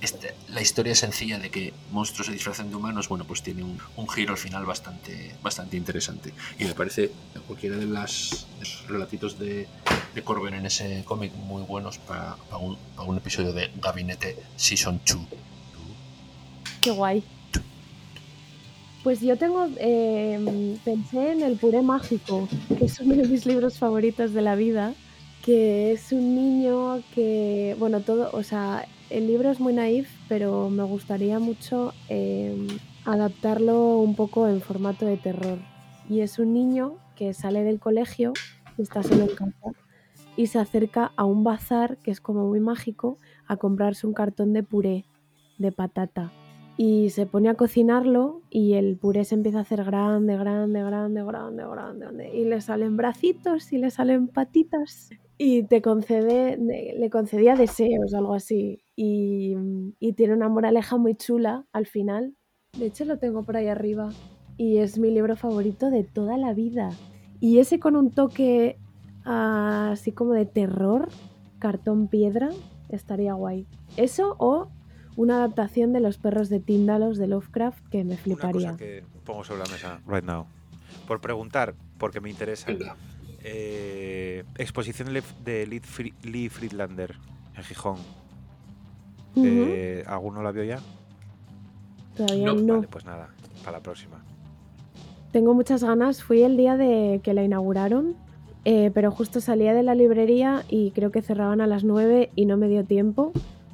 [0.00, 3.78] este- la historia sencilla de que monstruos se disfrazan de humanos, bueno, pues tiene un,
[3.96, 6.32] un giro al final bastante, bastante interesante.
[6.58, 7.10] Y me parece
[7.46, 9.66] cualquiera de, las, de los relatitos de,
[10.14, 14.36] de Corben en ese cómic muy buenos para, para un, para un episodio de Gabinete
[14.56, 15.18] Season 2.
[16.80, 17.22] Qué guay.
[19.04, 23.78] Pues yo tengo, eh, pensé en El Puré Mágico, que es uno de mis libros
[23.78, 24.92] favoritos de la vida,
[25.44, 30.68] que es un niño que, bueno, todo, o sea, el libro es muy naif, pero
[30.68, 32.66] me gustaría mucho eh,
[33.04, 35.58] adaptarlo un poco en formato de terror.
[36.10, 38.32] Y es un niño que sale del colegio,
[38.78, 39.70] está solo en casa,
[40.36, 44.52] y se acerca a un bazar que es como muy mágico a comprarse un cartón
[44.52, 45.04] de puré
[45.56, 46.32] de patata
[46.80, 51.24] y se pone a cocinarlo y el puré se empieza a hacer grande, grande, grande,
[51.24, 57.10] grande, grande, grande y le salen bracitos y le salen patitas y te concede, le
[57.10, 59.56] concedía deseos algo así y,
[59.98, 62.36] y tiene una moraleja muy chula al final.
[62.78, 64.10] De hecho lo tengo por ahí arriba
[64.56, 66.90] y es mi libro favorito de toda la vida.
[67.40, 68.78] Y ese con un toque
[69.24, 71.08] ah, así como de terror,
[71.58, 72.50] cartón piedra,
[72.88, 73.66] estaría guay.
[73.96, 74.68] Eso o
[75.18, 78.52] una adaptación de Los perros de Tíndalos de Lovecraft que me Una fliparía.
[78.52, 80.46] cosa que pongo sobre la mesa right now.
[81.08, 82.70] Por preguntar, porque me interesa.
[83.42, 85.08] Eh, exposición
[85.44, 87.16] de Lee Fri- Lee Friedlander
[87.56, 87.96] en Gijón.
[89.36, 90.78] Eh, ¿Alguno la vio ya?
[92.16, 92.74] Todavía no, no.
[92.76, 93.28] Vale, pues nada,
[93.64, 94.22] para la próxima.
[95.32, 96.22] Tengo muchas ganas.
[96.22, 98.14] Fui el día de que la inauguraron,
[98.64, 102.46] eh, pero justo salía de la librería y creo que cerraban a las 9 y
[102.46, 103.32] no me dio tiempo.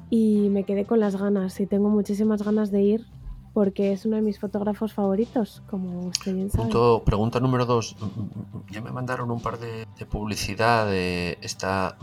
[0.09, 3.07] Y me quedé con las ganas y tengo muchísimas ganas de ir
[3.53, 6.63] porque es uno de mis fotógrafos favoritos, como usted bien sabe.
[6.65, 7.95] Punto- pregunta número dos.
[8.69, 11.97] Ya me mandaron un par de, de publicidad de esta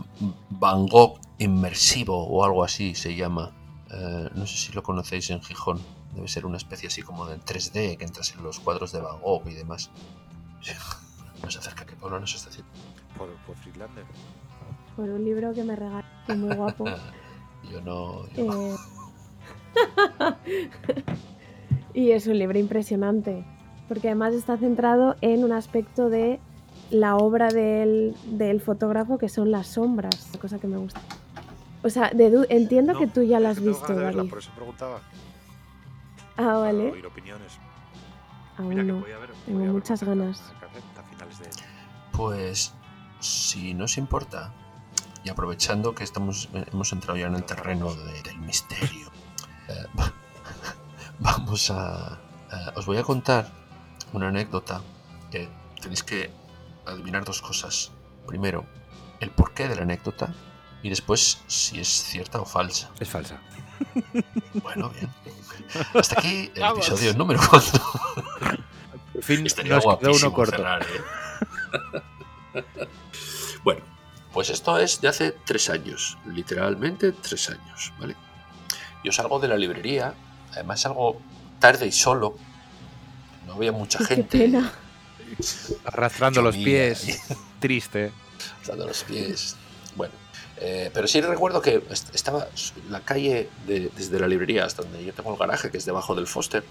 [0.49, 3.51] Van Gogh inmersivo o algo así se llama.
[3.91, 5.79] Eh, no sé si lo conocéis en Gijón.
[6.15, 9.21] Debe ser una especie así como de 3D que entras en los cuadros de Van
[9.21, 9.91] Gogh y demás.
[11.43, 12.71] Nos acerca que Pablo nos está haciendo.
[13.17, 14.05] Por, por Friedlander.
[14.95, 16.05] Por un libro que me regaló,
[16.37, 16.85] muy guapo.
[17.71, 18.27] Yo no.
[18.29, 18.73] yo no.
[18.73, 18.75] Eh,
[21.93, 23.45] y es un libro impresionante,
[23.87, 26.39] porque además está centrado en un aspecto de
[26.91, 31.01] la obra del, del fotógrafo que son las sombras, cosa que me gusta.
[31.83, 34.51] O sea, Dedu, entiendo No, que tú ya la has visto, de verla, por eso
[34.55, 35.01] preguntaba.
[36.31, 36.91] Ah, Para vale.
[36.91, 37.57] oír opiniones.
[38.57, 39.03] Aún Mira no.
[39.45, 40.53] Tengo muchas ganas.
[41.39, 41.49] de
[42.11, 42.73] Pues,
[43.19, 44.53] si no os importa,
[45.23, 49.09] y aprovechando que estamos, eh, hemos entrado ya en el terreno de- del misterio,
[49.69, 49.85] eh,
[51.19, 52.19] vamos a...
[52.51, 53.49] eh, os voy a contar
[54.13, 54.81] una anécdota
[55.31, 55.49] que
[55.81, 56.31] tenéis que
[56.85, 57.91] adivinar dos cosas.
[58.27, 58.65] Primero,
[59.19, 60.33] el porqué de la anécdota
[60.81, 62.91] y después si es cierta o falsa.
[62.99, 63.39] Es falsa.
[64.61, 65.09] Bueno, bien.
[65.93, 66.87] Hasta aquí el Vamos.
[66.87, 67.81] episodio número 4.
[69.21, 70.57] Fin, Estaría nos quedó guapísimo uno corto.
[70.57, 72.01] cerrar, ¿eh?
[73.63, 73.81] bueno,
[74.33, 78.15] pues esto es de hace tres años, literalmente tres años, ¿vale?
[79.03, 80.13] Yo salgo de la librería
[80.51, 81.19] además algo
[81.59, 82.35] tarde y solo.
[83.47, 84.37] No había mucha Qué gente.
[84.39, 84.71] pena.
[85.85, 87.21] Arrastrando los pies.
[87.59, 88.11] Triste.
[88.67, 89.55] Dando los pies.
[89.95, 90.13] Bueno,
[90.57, 92.47] eh, pero sí recuerdo que est- estaba
[92.89, 96.15] la calle de- desde la librería hasta donde yo tengo el garaje, que es debajo
[96.15, 96.63] del Foster.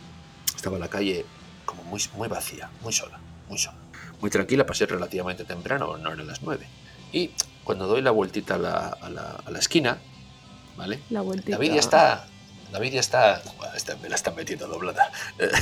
[0.55, 1.25] Estaba la calle
[1.65, 3.79] como muy, muy vacía, muy sola, muy sola.
[4.21, 6.67] Muy tranquila ser relativamente temprano, no eran las 9.
[7.13, 7.31] Y
[7.65, 9.99] cuando doy la vueltita a la, a la- a la esquina,
[10.77, 11.01] ¿vale?
[11.11, 11.53] La vueltita.
[11.57, 12.27] David ya está.
[12.73, 13.43] David ya está.
[14.03, 15.11] Me la están metiendo doblada.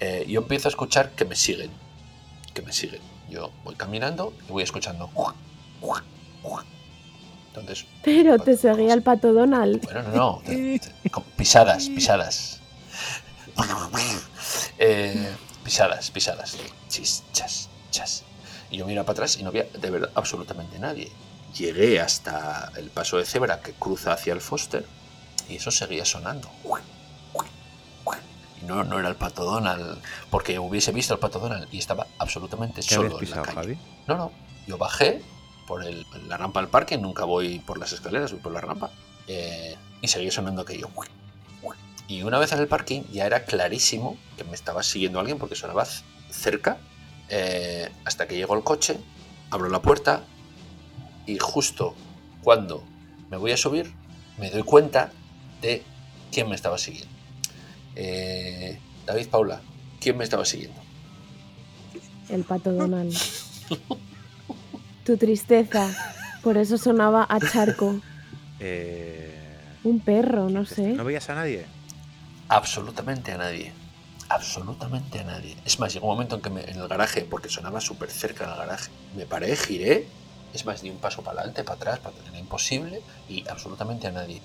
[0.00, 1.70] Eh, yo empiezo a escuchar que me siguen.
[2.52, 3.00] Que me siguen.
[3.30, 5.08] Yo voy caminando y voy escuchando.
[7.48, 9.82] Entonces, Pero te seguía el pato Donald.
[9.84, 11.10] bueno, no, no.
[11.10, 12.60] con pisadas, pisadas.
[14.78, 15.32] Eh,
[15.62, 16.56] pisadas, pisadas.
[16.88, 18.24] Chis, chas, chas.
[18.74, 21.08] Y yo miro para atrás y no había de verdad absolutamente nadie.
[21.56, 24.84] Llegué hasta el paso de cebra que cruza hacia el Foster
[25.48, 26.50] y eso seguía sonando.
[28.60, 32.08] Y no, no era el pato Donald, porque hubiese visto al pato Donald y estaba
[32.18, 33.54] absolutamente ¿Qué habías solo en la pisado, calle.
[33.76, 33.78] Javi?
[34.08, 34.32] No, no.
[34.66, 35.22] Yo bajé
[35.68, 38.90] por el- la rampa al parque, nunca voy por las escaleras, voy por la rampa.
[39.28, 40.90] eh, y seguía sonando aquello.
[42.08, 45.54] Y una vez en el parking ya era clarísimo que me estaba siguiendo alguien porque
[45.54, 45.86] sonaba
[46.30, 46.76] cerca.
[47.28, 48.98] Eh, hasta que llegó el coche,
[49.50, 50.24] abro la puerta
[51.26, 51.94] y justo
[52.42, 52.84] cuando
[53.30, 53.92] me voy a subir
[54.38, 55.10] me doy cuenta
[55.62, 55.82] de
[56.32, 57.12] quién me estaba siguiendo.
[57.96, 59.60] Eh, David Paula,
[60.00, 60.80] ¿quién me estaba siguiendo?
[62.28, 63.16] El pato Donald.
[65.04, 65.90] Tu tristeza.
[66.42, 68.00] Por eso sonaba a charco.
[68.60, 69.32] Eh,
[69.84, 70.88] Un perro, no sé.
[70.94, 71.66] ¿No veías a nadie?
[72.48, 73.72] absolutamente a nadie.
[74.34, 75.56] Absolutamente a nadie.
[75.64, 78.46] Es más, llegó un momento en que me- en el garaje, porque sonaba súper cerca
[78.48, 80.06] del garaje, me paré, giré.
[80.52, 84.12] Es más, di un paso para adelante, para atrás, para era imposible y absolutamente a
[84.12, 84.40] nadie.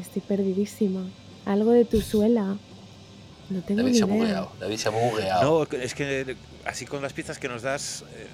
[0.00, 1.02] Estoy perdidísima.
[1.46, 2.56] Algo de tu suela.
[3.50, 4.16] No tengo David ni se ha idea.
[4.16, 4.52] bugueado.
[4.60, 5.66] David se ha bugueado.
[5.70, 8.28] No, es que así con las pistas que nos das, eh,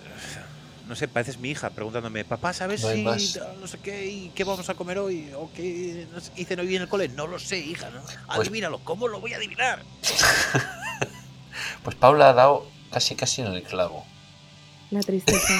[0.87, 3.33] no sé, pareces mi hija preguntándome, papá, ¿sabes No si más.
[3.35, 5.31] tal, no sé qué y qué vamos a comer hoy?
[5.37, 7.09] ¿O qué no sé, hice hoy en el cole?
[7.09, 8.01] No lo sé, hija, ¿no?
[8.03, 8.19] Pues-
[8.49, 9.83] Adivínalo, ¿cómo lo voy a adivinar?
[11.83, 14.05] Pues Paula ha dado casi casi en el clavo.
[14.91, 15.55] La tristeza.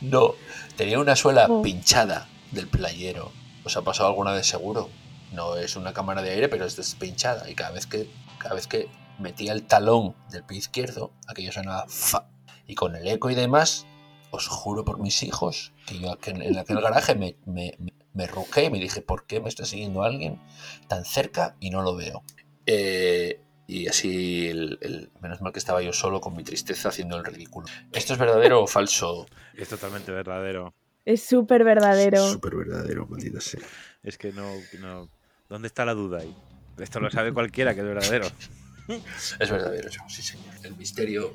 [0.00, 0.34] No,
[0.76, 1.62] tenía una suela Oh.
[1.62, 3.32] pinchada del playero.
[3.64, 4.90] ¿Os ha pasado alguna vez seguro?
[5.32, 7.48] No es una cámara de aire, pero es despinchada.
[7.50, 8.88] Y cada vez que, cada vez que
[9.18, 12.28] metía el talón del pie izquierdo, aquello sonaba fa.
[12.66, 13.86] Y con el eco y demás,
[14.30, 18.64] os juro por mis hijos que yo en aquel garaje me, me, me- me ruqué
[18.64, 20.40] y me dije, ¿por qué me está siguiendo alguien
[20.88, 22.22] tan cerca y no lo veo?
[22.64, 27.16] Eh, y así, el, el- menos mal que estaba yo solo con mi tristeza haciendo
[27.16, 27.66] el ridículo.
[27.92, 29.26] ¿Esto es verdadero o falso?
[29.54, 30.74] Es totalmente verdadero.
[31.04, 32.30] Es súper verdadero.
[32.32, 33.60] Súper verdadero, maldita sea.
[34.02, 34.50] Es que no,
[34.80, 35.08] no.
[35.48, 36.34] ¿Dónde está la duda ahí?
[36.78, 38.26] Esto lo sabe cualquiera que es verdadero.
[39.40, 40.54] Es verdadero, yo, sí, señor.
[40.62, 41.34] El misterio,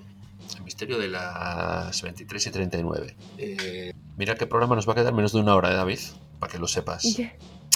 [0.56, 3.16] el misterio de las 23 y 39.
[3.38, 5.99] Eh, mira qué programa nos va a quedar menos de una hora, ¿eh, David?
[6.39, 7.06] Para que lo sepas.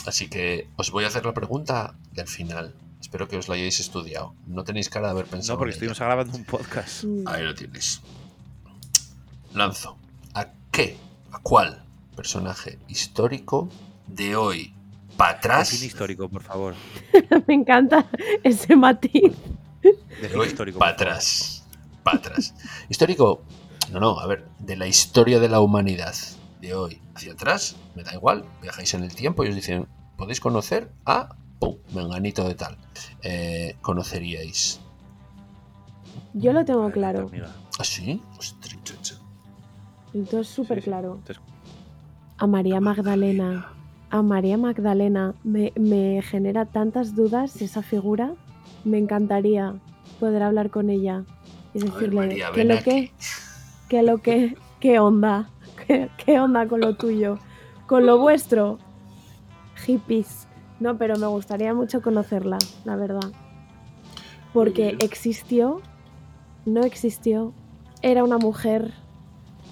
[0.05, 2.75] Así que os voy a hacer la pregunta del final.
[3.01, 4.33] Espero que os la hayáis estudiado.
[4.47, 5.53] No tenéis cara de haber pensado.
[5.53, 5.91] No, porque en ella.
[5.91, 7.03] estuvimos grabando un podcast.
[7.03, 7.27] Mm.
[7.27, 8.01] Ahí lo tienes.
[9.53, 9.97] Lanzo.
[10.33, 10.97] ¿A qué?
[11.31, 11.83] ¿A cuál
[12.15, 13.69] personaje histórico
[14.07, 14.73] de hoy
[15.17, 15.69] para atrás?
[15.71, 16.73] Define histórico, por favor.
[17.47, 18.09] Me encanta
[18.43, 19.33] ese matiz.
[19.91, 20.79] De Define hoy histórico.
[20.79, 21.65] para atrás.
[22.03, 22.53] Para atrás.
[22.89, 23.41] Histórico.
[23.91, 26.15] No, no, a ver, de la historia de la humanidad
[26.59, 30.39] de hoy hacia atrás, me da igual, viajáis en el tiempo y os dicen, podéis
[30.39, 32.77] conocer a pum, menganito de tal.
[33.21, 34.79] Eh, conoceríais.
[36.33, 37.29] Yo lo tengo claro.
[37.79, 38.21] ¿Ah, sí?
[40.13, 41.21] Entonces, súper claro.
[42.37, 43.71] A María Magdalena.
[44.09, 48.33] A María Magdalena me, me genera tantas dudas esa figura.
[48.85, 49.75] Me encantaría
[50.19, 51.23] poder hablar con ella
[51.73, 52.83] y ver, decirle María, que lo aquí".
[52.83, 53.11] que,
[53.89, 55.49] que lo que, qué onda,
[55.85, 57.37] qué, qué onda con lo tuyo,
[57.87, 58.79] con lo vuestro,
[59.85, 60.47] hippies.
[60.79, 63.31] No, pero me gustaría mucho conocerla, la verdad.
[64.53, 65.81] Porque existió,
[66.65, 67.53] no existió,
[68.01, 68.93] era una mujer.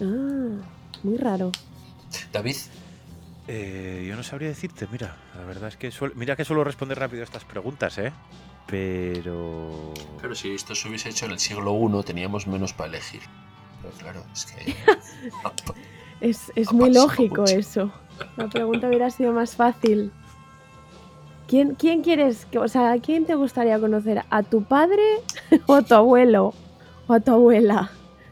[0.01, 0.49] Ah,
[1.03, 1.51] muy raro.
[2.32, 2.55] David,
[3.47, 6.97] eh, yo no sabría decirte, mira, la verdad es que suel- mira que suelo responder
[6.99, 8.11] rápido a estas preguntas, ¿eh?
[8.68, 9.93] Pero...
[10.22, 13.22] pero si esto se hubiese hecho en el siglo I, teníamos menos para elegir.
[13.82, 14.76] Pero claro, es que.
[16.22, 17.53] Es, muy lógico mucho.
[17.57, 17.91] eso.
[18.38, 20.09] La pregunta hubiera sido más fácil.
[21.49, 24.24] ¿Quién, ¿Quién quieres que, o sea, a quién te gustaría conocer?
[24.30, 25.03] ¿A tu padre
[25.68, 26.53] o a tu abuelo?
[27.07, 27.91] ¿O a tu abuela?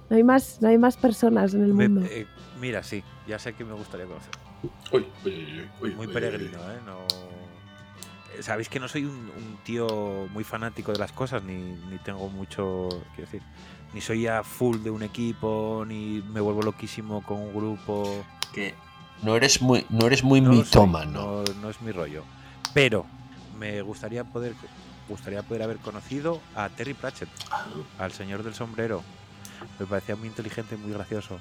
[0.10, 2.08] No hay más, no hay más personas en el Me, mundo.
[2.10, 2.26] eh,
[2.62, 4.32] Mira, sí, ya sé que me gustaría conocer.
[4.94, 6.74] Uy, uy, uy, uy, Muy uy, peregrino, uy.
[6.74, 6.80] ¿eh?
[6.86, 7.41] No...
[8.42, 12.30] Sabéis que no soy un, un tío muy fanático de las cosas, ni, ni tengo
[12.30, 13.42] mucho, quiero decir,
[13.94, 18.24] ni soy a full de un equipo, ni me vuelvo loquísimo con un grupo.
[18.54, 18.74] Que
[19.22, 21.44] no eres muy, no eres muy No soy, mitómano.
[21.44, 22.24] no, no es mi rollo.
[22.74, 23.06] Pero
[23.60, 24.54] me gustaría poder,
[25.08, 27.30] gustaría poder haber conocido a Terry Pratchett,
[28.00, 29.04] al señor del sombrero.
[29.80, 31.40] Me parecía muy inteligente, muy gracioso.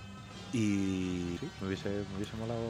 [0.53, 2.61] Y sí, me hubiese, me hubiese molado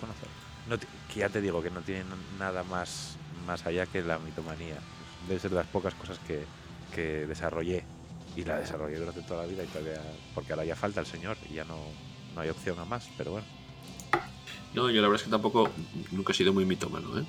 [0.00, 0.28] conocer.
[0.68, 2.04] No que ya te digo que no tiene
[2.38, 4.76] nada más, más allá que la mitomanía.
[5.28, 6.44] Debe ser de las pocas cosas que,
[6.94, 7.84] que desarrollé.
[8.36, 10.00] Y la desarrollé durante toda la vida y todavía.
[10.34, 11.76] Porque ahora ya falta el señor y ya no,
[12.34, 13.08] no hay opción a más.
[13.18, 13.46] Pero bueno.
[14.74, 15.70] No, yo la verdad es que tampoco,
[16.12, 17.24] nunca he sido muy mitómano, ¿eh?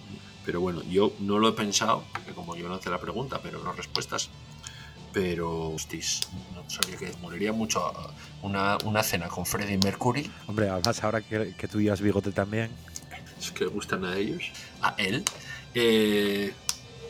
[0.45, 3.61] Pero bueno, yo no lo he pensado, porque como yo no hice la pregunta, pero
[3.63, 4.29] no respuestas.
[5.11, 6.21] Pero, hostis,
[6.55, 8.11] no sabía que moriría mucho a-
[8.41, 10.29] una, una cena con Freddie Mercury.
[10.47, 12.71] Hombre, además ahora que, que tú llevas bigote también.
[13.39, 15.23] Es que gustan a ellos, a él.
[15.73, 16.53] Eh,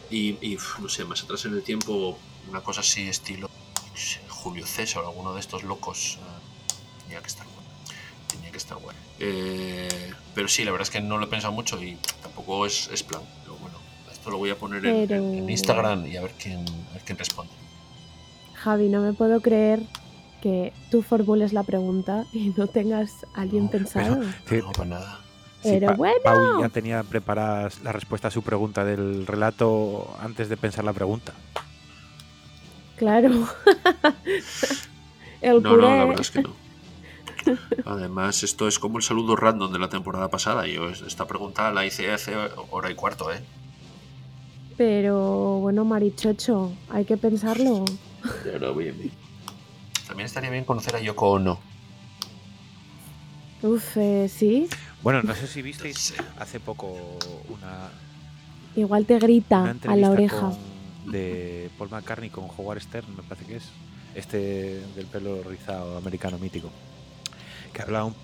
[0.10, 2.18] y, no sé, más atrás en el tiempo,
[2.50, 3.50] una cosa así, estilo
[4.30, 6.20] Julio César o alguno de estos locos.
[6.20, 7.62] eh, tenía que estar bueno.
[8.28, 9.00] Tenía que estar bueno.
[9.20, 12.90] Eh, pero sí, la verdad es que no lo he pensado mucho y tampoco es,
[12.92, 13.22] es plan.
[13.44, 13.78] Pero bueno,
[14.12, 17.02] esto lo voy a poner en, Pero- en Instagram y a ver quién, a ver
[17.06, 17.54] quién responde.
[18.56, 19.84] Javi, no me puedo creer
[20.42, 24.22] que tú formules la pregunta y no tengas a alguien No, pensado.
[24.48, 25.20] Sí, No, para nada.
[25.64, 26.16] Sí, Pero Pa- bueno.
[26.24, 30.94] Pau ya tenía preparadas la respuesta a su pregunta del relato antes de pensar la
[30.94, 31.34] pregunta.
[32.98, 33.32] Claro.
[35.42, 36.54] El No, no, la verdad es que no.
[37.86, 40.66] Además, esto es como el saludo random de la temporada pasada.
[40.68, 42.34] Yo esta pregunta la hice hace
[42.72, 43.42] hora y cuarto, ¿eh?
[44.78, 47.84] Pero bueno, Marichocho, hay que pensarlo.
[48.62, 49.12] No, bien, bien.
[50.08, 51.60] También estaría bien conocer a Yoko Ono.
[53.62, 54.68] Uf, eh, sí.
[55.04, 56.88] Bueno, no sé si visteis hace poco
[57.50, 57.90] una,
[58.76, 60.40] Igual te grita a la oreja.
[60.40, 63.64] con- de Paul McCartney con Howard Stern, me parece que es.
[64.16, 66.70] Este del pelo rizado americano mítico.
[67.74, 68.16] Que hablaba un,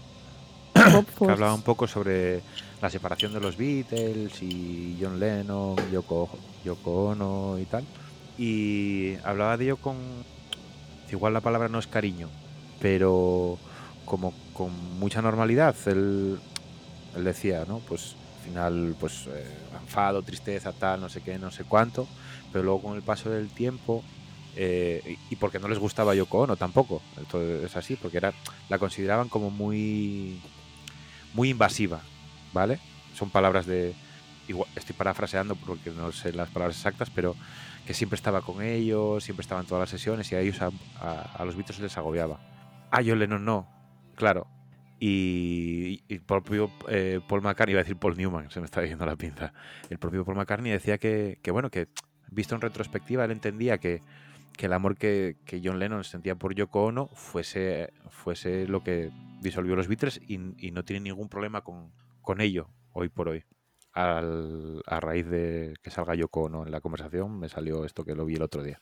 [1.19, 2.41] que hablaba un poco sobre
[2.81, 6.29] la separación de los Beatles y John Lennon, Yoko,
[6.63, 7.83] Yoko Ono y tal.
[8.37, 9.97] Y hablaba de ello con.
[11.11, 12.29] Igual la palabra no es cariño,
[12.79, 13.57] pero
[14.05, 15.75] como con mucha normalidad.
[15.87, 16.39] Él,
[17.15, 17.79] él decía, ¿no?
[17.79, 22.07] Pues al final, pues eh, enfado, tristeza, tal, no sé qué, no sé cuánto.
[22.51, 24.03] Pero luego con el paso del tiempo.
[24.55, 27.01] eh, y porque no les gustaba Yoko Ono tampoco.
[27.21, 28.33] Esto es así, porque era,
[28.69, 30.41] la consideraban como muy
[31.33, 32.01] muy invasiva,
[32.53, 32.79] ¿vale?
[33.13, 33.95] Son palabras de.
[34.47, 37.35] Igual, estoy parafraseando porque no sé las palabras exactas, pero
[37.85, 40.71] que siempre estaba con ellos, siempre estaba en todas las sesiones y a ellos, a,
[40.99, 42.39] a- a los Beatles les agobiaba.
[42.91, 43.67] A John Lennon no,
[44.15, 44.47] claro.
[44.99, 49.05] Y, el propio eh, Paul McCartney, iba a decir Paul Newman, se me está yendo
[49.05, 49.53] la pinza.
[49.89, 51.87] El propio Paul McCartney decía que, que, bueno, que
[52.31, 54.01] visto en retrospectiva, él entendía que,
[54.57, 59.11] que el amor que, que John Lennon sentía por Yoko Ono fuese, fuese lo que
[59.41, 61.91] disolvió los Beatles y, y no tiene ningún problema con,
[62.21, 63.45] con ello hoy por hoy.
[63.93, 68.15] Al- a raíz de que salga Yoko Ono en la conversación, me salió esto que
[68.15, 68.81] lo vi el otro día.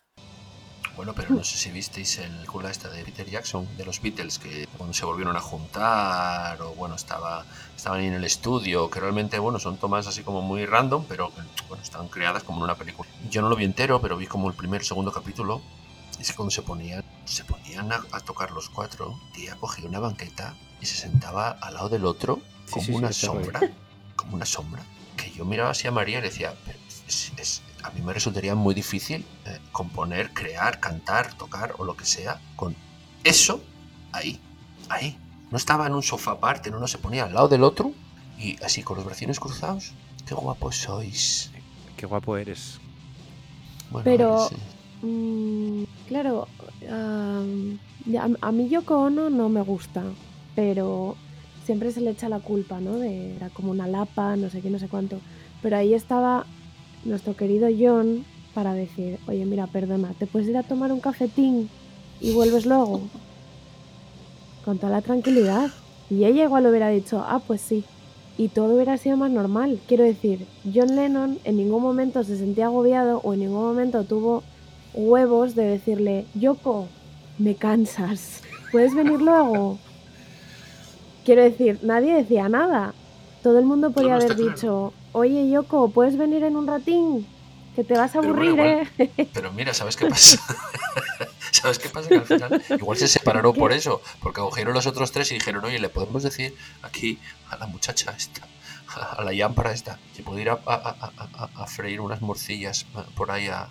[0.97, 4.39] Bueno, pero no sé si visteis el película esta de Peter Jackson, de los Beatles,
[4.39, 7.45] que cuando se volvieron a juntar, o bueno, estaba,
[7.75, 11.31] estaban ahí en el estudio, que realmente, bueno, son tomas así como muy random, pero
[11.69, 13.07] bueno, están creadas como en una película.
[13.29, 15.61] Yo no lo vi entero, pero vi como el primer, segundo capítulo,
[16.17, 19.87] y es que cuando se ponían, se ponían a, a tocar los cuatro, tía cogía
[19.87, 23.13] una banqueta y se sentaba al lado del otro, Sí, como sí, sí, una rollo.
[23.13, 23.61] sombra,
[24.15, 24.81] como una sombra,
[25.15, 28.13] que yo miraba así a María y le decía, "Pero es- es- a mí me
[28.13, 32.75] resultaría muy difícil eh, componer, crear, cantar, tocar o lo que sea con
[33.23, 33.61] eso
[34.11, 34.39] ahí,
[34.89, 35.17] ahí.
[35.49, 37.93] No estaba en un sofá aparte, no, no se ponía al lado del otro
[38.37, 39.93] y así con los braciones cruzados.
[40.25, 41.51] Qué guapos sois.
[41.95, 42.79] Qué guapo eres.
[43.89, 44.49] Bueno, Pero-.
[45.01, 46.47] Mm, claro,
[46.89, 50.03] a mí Yoko Ono no me gusta,
[50.55, 51.15] pero
[51.65, 52.95] siempre se le echa la culpa, ¿no?
[52.95, 55.19] De, era como una lapa, no sé qué, no sé cuánto.
[55.61, 56.45] Pero ahí estaba
[57.05, 61.69] nuestro querido John para decir, oye, mira, perdona, ¿te puedes ir a tomar un cafetín
[62.19, 63.01] y vuelves luego?
[64.65, 65.69] Con toda la tranquilidad.
[66.09, 67.83] Y ella igual hubiera dicho, ah, pues sí.
[68.37, 69.79] Y todo hubiera sido más normal.
[69.87, 74.43] Quiero decir, John Lennon en ningún momento se sentía agobiado o en ningún momento tuvo
[74.93, 76.87] huevos de decirle, Yoko,
[77.37, 78.41] me cansas,
[78.71, 79.77] ¿puedes venir luego?
[81.25, 82.93] Quiero decir, nadie decía nada.
[83.43, 84.49] Todo el mundo podía no, haber claro.
[84.49, 87.25] dicho, oye Yoko, ¿puedes venir en un ratín?
[87.75, 89.29] Que te vas a Pero aburrir, bueno, ¿eh?
[89.33, 90.39] Pero mira, ¿sabes qué pasa?
[91.51, 92.09] ¿Sabes qué pasa?
[92.09, 95.63] Que al final igual se separaron por eso, porque cogieron los otros tres y dijeron,
[95.65, 98.41] oye, le podemos decir aquí a la muchacha esta,
[99.17, 102.85] a la lámpara esta, que puede ir a, a- a- a- a freír unas morcillas
[103.15, 103.69] por ahí a,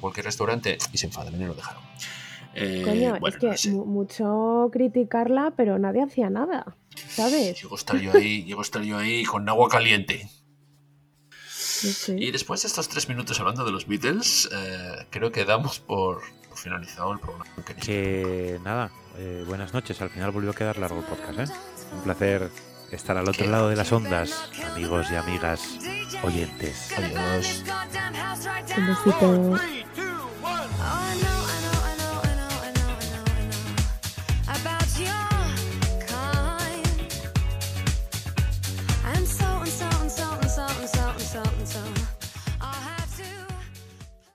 [0.00, 1.82] cualquier restaurante y se enfadaron y lo dejaron.
[2.54, 3.70] Eh, Coño, bueno, es que no sé.
[3.70, 6.76] mu- mucho criticarla, pero nadie hacía nada,
[7.08, 7.60] ¿sabes?
[7.62, 10.28] Llego a estar yo ahí, llego a estar yo ahí con agua caliente.
[11.78, 12.16] Sí, sí.
[12.18, 16.22] Y después de estos tres minutos hablando de los Beatles, eh, creo que damos por,
[16.48, 17.46] por finalizado el programa.
[17.64, 20.00] ¿Queréis Que nada, eh, buenas noches.
[20.02, 21.54] Al final volvió a quedar largo el podcast, ¿eh?
[21.92, 22.50] Un placer
[22.90, 25.78] estar al otro Qué lado de las ondas, amigos y amigas
[26.22, 26.90] oyentes.
[26.96, 27.62] Adiós.
[28.76, 29.58] Un besito.